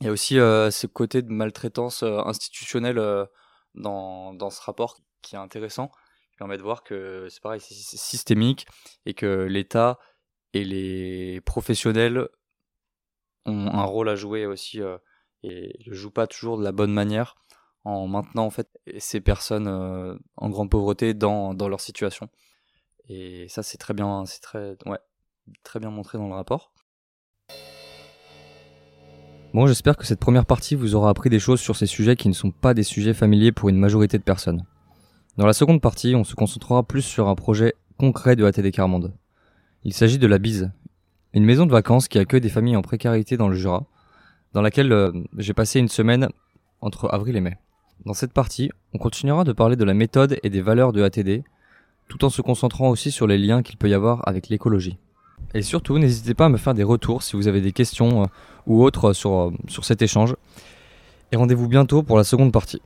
Il 0.00 0.06
y 0.06 0.08
a 0.08 0.12
aussi 0.12 0.38
euh, 0.38 0.70
ce 0.70 0.86
côté 0.86 1.22
de 1.22 1.30
maltraitance 1.30 2.02
euh, 2.02 2.20
institutionnelle 2.20 2.98
euh, 2.98 3.26
dans, 3.74 4.32
dans 4.32 4.50
ce 4.50 4.62
rapport 4.62 4.98
qui 5.22 5.34
est 5.34 5.38
intéressant, 5.38 5.90
qui 6.30 6.36
permet 6.38 6.56
de 6.56 6.62
voir 6.62 6.84
que 6.84 7.26
c'est 7.28 7.42
pareil, 7.42 7.60
c'est 7.60 7.74
systémique 7.74 8.66
et 9.06 9.14
que 9.14 9.44
l'État 9.44 9.98
et 10.54 10.64
les 10.64 11.40
professionnels 11.40 12.28
ont 13.44 13.66
un 13.66 13.84
rôle 13.84 14.08
à 14.08 14.14
jouer 14.14 14.46
aussi 14.46 14.80
et 15.42 15.78
ne 15.86 15.94
jouent 15.94 16.10
pas 16.10 16.26
toujours 16.26 16.58
de 16.58 16.64
la 16.64 16.72
bonne 16.72 16.92
manière 16.92 17.36
en 17.84 18.06
maintenant 18.06 18.44
en 18.44 18.50
fait 18.50 18.68
ces 18.98 19.20
personnes 19.20 19.68
en 20.36 20.50
grande 20.50 20.70
pauvreté 20.70 21.12
dans, 21.14 21.54
dans 21.54 21.68
leur 21.68 21.80
situation. 21.80 22.28
Et 23.08 23.46
ça, 23.48 23.62
c'est 23.62 23.78
très 23.78 23.94
bien, 23.94 24.24
c'est 24.26 24.40
très, 24.40 24.76
ouais, 24.86 24.98
très 25.62 25.80
bien 25.80 25.90
montré 25.90 26.18
dans 26.18 26.28
le 26.28 26.34
rapport. 26.34 26.72
Bon, 29.54 29.66
j'espère 29.66 29.96
que 29.96 30.04
cette 30.04 30.20
première 30.20 30.44
partie 30.44 30.74
vous 30.74 30.94
aura 30.94 31.08
appris 31.08 31.30
des 31.30 31.38
choses 31.38 31.60
sur 31.60 31.74
ces 31.74 31.86
sujets 31.86 32.16
qui 32.16 32.28
ne 32.28 32.34
sont 32.34 32.50
pas 32.50 32.74
des 32.74 32.82
sujets 32.82 33.14
familiers 33.14 33.50
pour 33.50 33.70
une 33.70 33.78
majorité 33.78 34.18
de 34.18 34.22
personnes. 34.22 34.66
Dans 35.38 35.46
la 35.46 35.54
seconde 35.54 35.80
partie, 35.80 36.14
on 36.14 36.24
se 36.24 36.34
concentrera 36.34 36.82
plus 36.82 37.00
sur 37.00 37.28
un 37.28 37.34
projet 37.34 37.74
concret 37.96 38.36
de 38.36 38.44
ATD 38.44 38.70
Carmonde. 38.72 39.14
Il 39.84 39.94
s'agit 39.94 40.18
de 40.18 40.26
la 40.26 40.38
Bise, 40.38 40.70
une 41.32 41.44
maison 41.44 41.64
de 41.64 41.72
vacances 41.72 42.08
qui 42.08 42.18
accueille 42.18 42.42
des 42.42 42.50
familles 42.50 42.76
en 42.76 42.82
précarité 42.82 43.38
dans 43.38 43.48
le 43.48 43.54
Jura, 43.54 43.86
dans 44.52 44.60
laquelle 44.60 44.92
euh, 44.92 45.12
j'ai 45.38 45.54
passé 45.54 45.78
une 45.78 45.88
semaine 45.88 46.28
entre 46.80 47.08
avril 47.12 47.36
et 47.36 47.40
mai. 47.40 47.56
Dans 48.04 48.14
cette 48.14 48.32
partie, 48.32 48.70
on 48.92 48.98
continuera 48.98 49.44
de 49.44 49.52
parler 49.52 49.76
de 49.76 49.84
la 49.84 49.94
méthode 49.94 50.38
et 50.42 50.50
des 50.50 50.60
valeurs 50.60 50.92
de 50.92 51.02
ATD, 51.02 51.42
tout 52.08 52.24
en 52.24 52.30
se 52.30 52.42
concentrant 52.42 52.88
aussi 52.88 53.10
sur 53.10 53.26
les 53.26 53.38
liens 53.38 53.62
qu'il 53.62 53.76
peut 53.76 53.88
y 53.88 53.94
avoir 53.94 54.26
avec 54.26 54.48
l'écologie. 54.48 54.98
Et 55.54 55.62
surtout, 55.62 55.98
n'hésitez 55.98 56.34
pas 56.34 56.46
à 56.46 56.48
me 56.48 56.56
faire 56.56 56.74
des 56.74 56.82
retours 56.82 57.22
si 57.22 57.36
vous 57.36 57.48
avez 57.48 57.60
des 57.60 57.72
questions 57.72 58.22
euh, 58.22 58.26
ou 58.66 58.82
autres 58.82 59.10
euh, 59.10 59.12
sur, 59.12 59.32
euh, 59.32 59.52
sur 59.66 59.84
cet 59.84 60.02
échange. 60.02 60.34
Et 61.32 61.36
rendez-vous 61.36 61.68
bientôt 61.68 62.02
pour 62.02 62.16
la 62.16 62.24
seconde 62.24 62.52
partie. 62.52 62.82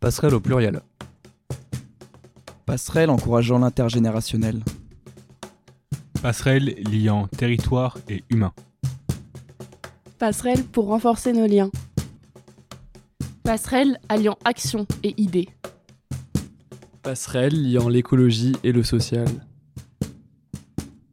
Passerelle 0.00 0.34
au 0.34 0.40
pluriel. 0.40 0.80
Passerelle 2.66 3.10
encourageant 3.10 3.58
l'intergénérationnel. 3.58 4.62
Passerelle 6.22 6.74
liant 6.90 7.26
territoire 7.28 7.98
et 8.08 8.24
humain. 8.30 8.52
Passerelle 10.18 10.64
pour 10.64 10.86
renforcer 10.86 11.32
nos 11.32 11.46
liens. 11.46 11.70
Passerelle 13.42 13.98
alliant 14.08 14.36
action 14.44 14.86
et 15.02 15.14
idées. 15.20 15.48
Passerelle 17.02 17.72
liant 17.72 17.88
l'écologie 17.88 18.54
et 18.62 18.72
le 18.72 18.82
social. 18.82 19.26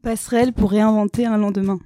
Passerelle 0.02 0.54
pour 0.54 0.72
réinventer 0.72 1.26
un 1.26 1.38
lendemain. 1.38 1.80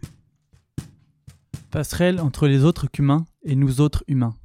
Passerelle 1.69 2.19
entre 2.19 2.47
les 2.47 2.63
autres 2.63 2.87
qu'humains 2.87 3.25
et 3.43 3.55
nous 3.55 3.81
autres 3.81 4.03
humains. 4.07 4.35